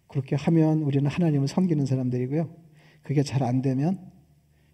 그렇게 0.08 0.36
하면 0.36 0.82
우리는 0.82 1.10
하나님을 1.10 1.48
섬기는 1.48 1.86
사람들이고요. 1.86 2.50
그게 3.04 3.24
잘 3.24 3.44
안 3.44 3.62
되면 3.62 4.12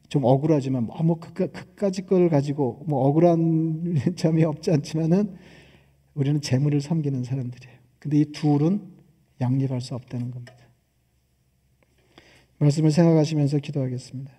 좀 0.07 0.23
억울하지만 0.23 0.85
뭐, 0.85 1.01
뭐 1.03 1.19
그까, 1.19 1.47
그까지 1.47 2.05
걸 2.05 2.29
가지고 2.29 2.83
뭐 2.87 3.05
억울한 3.07 3.95
점이 4.15 4.43
없지 4.43 4.71
않지만은 4.71 5.35
우리는 6.13 6.39
재물을 6.41 6.79
섬기는 6.79 7.23
사람들이에요. 7.23 7.77
근데 7.99 8.19
이 8.19 8.31
둘은 8.31 8.81
양립할 9.41 9.81
수 9.81 9.93
없다는 9.95 10.31
겁니다. 10.31 10.55
말씀을 12.59 12.91
생각하시면서 12.91 13.59
기도하겠습니다. 13.59 14.31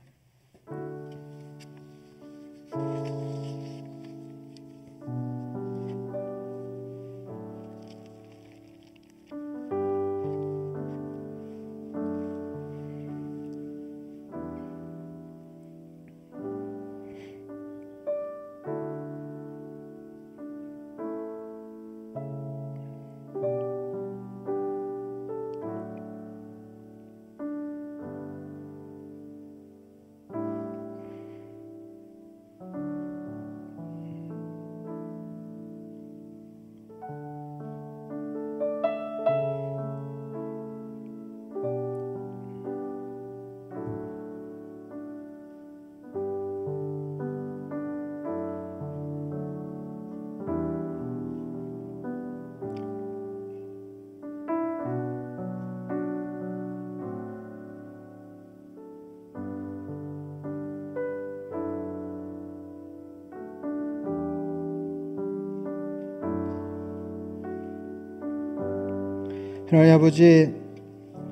하나님 69.68 69.94
아버지 69.94 70.54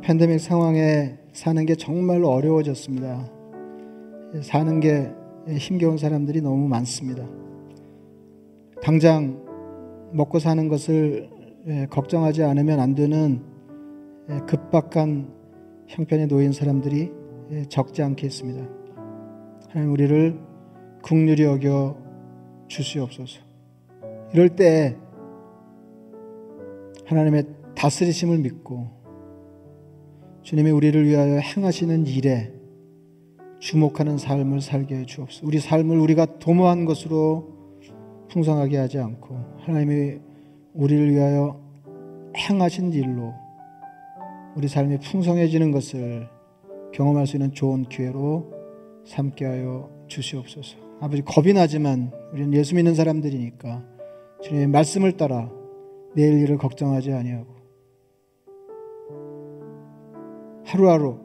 팬데믹 0.02 0.40
상황에 0.40 1.16
사는 1.32 1.64
게 1.66 1.76
정말로 1.76 2.30
어려워졌습니다. 2.30 3.30
사는 4.42 4.80
게 4.80 5.12
힘겨운 5.56 5.96
사람들이 5.98 6.40
너무 6.40 6.66
많습니다. 6.66 7.24
당장 8.82 9.40
먹고 10.12 10.40
사는 10.40 10.66
것을 10.66 11.30
걱정하지 11.90 12.42
않으면 12.42 12.80
안 12.80 12.96
되는 12.96 13.40
급박한 14.48 15.32
형편에 15.86 16.26
놓인 16.26 16.50
사람들이 16.50 17.12
적지 17.68 18.02
않겠습니다. 18.02 18.68
하나님 19.68 19.92
우리를 19.92 20.40
국률이 21.02 21.44
여겨 21.44 21.96
주시옵소서. 22.66 23.40
이럴 24.32 24.48
때 24.48 24.96
하나님의 27.06 27.44
다스리심을 27.76 28.38
믿고 28.38 28.88
주님이 30.42 30.70
우리를 30.70 31.06
위하여 31.06 31.38
행하시는 31.38 32.06
일에 32.06 32.52
주목하는 33.60 34.18
삶을 34.18 34.60
살게 34.60 34.94
해 34.94 35.06
주옵소서. 35.06 35.46
우리 35.46 35.58
삶을 35.58 35.98
우리가 35.98 36.38
도모한 36.38 36.84
것으로 36.84 37.48
풍성하게 38.28 38.76
하지 38.76 38.98
않고 38.98 39.36
하나님이 39.60 40.18
우리를 40.74 41.10
위하여 41.12 41.60
행하신 42.36 42.92
일로 42.92 43.32
우리 44.54 44.68
삶이 44.68 44.98
풍성해지는 44.98 45.70
것을 45.70 46.28
경험할 46.92 47.26
수 47.26 47.36
있는 47.36 47.52
좋은 47.52 47.84
기회로 47.84 48.52
삼게 49.06 49.44
하여 49.44 49.90
주시옵소서. 50.08 50.76
아버지 51.00 51.22
겁이 51.22 51.52
나지만 51.52 52.12
우리는 52.32 52.52
예수 52.54 52.74
믿는 52.74 52.94
사람들이니까 52.94 53.82
주님의 54.42 54.68
말씀을 54.68 55.16
따라 55.16 55.50
내일 56.14 56.38
일을 56.40 56.58
걱정하지 56.58 57.12
아니하고 57.12 57.53
하루하루 60.64 61.18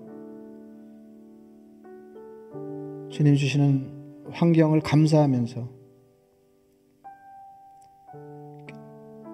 주님 3.09 3.35
주시는 3.35 4.29
환경을 4.31 4.81
감사하면서 4.81 5.79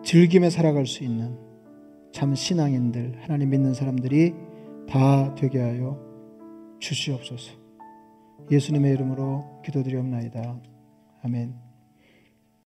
즐김에 0.03 0.49
살아갈 0.49 0.85
수 0.85 1.03
있는 1.03 1.37
참 2.11 2.33
신앙인들, 2.33 3.15
하나님 3.21 3.49
믿는 3.49 3.73
사람들이 3.73 4.33
다 4.87 5.35
되게 5.35 5.59
하여 5.59 5.99
주시옵소서. 6.79 7.51
예수님의 8.49 8.93
이름으로 8.93 9.61
기도드리옵나이다. 9.65 10.61
아멘. 11.23 11.64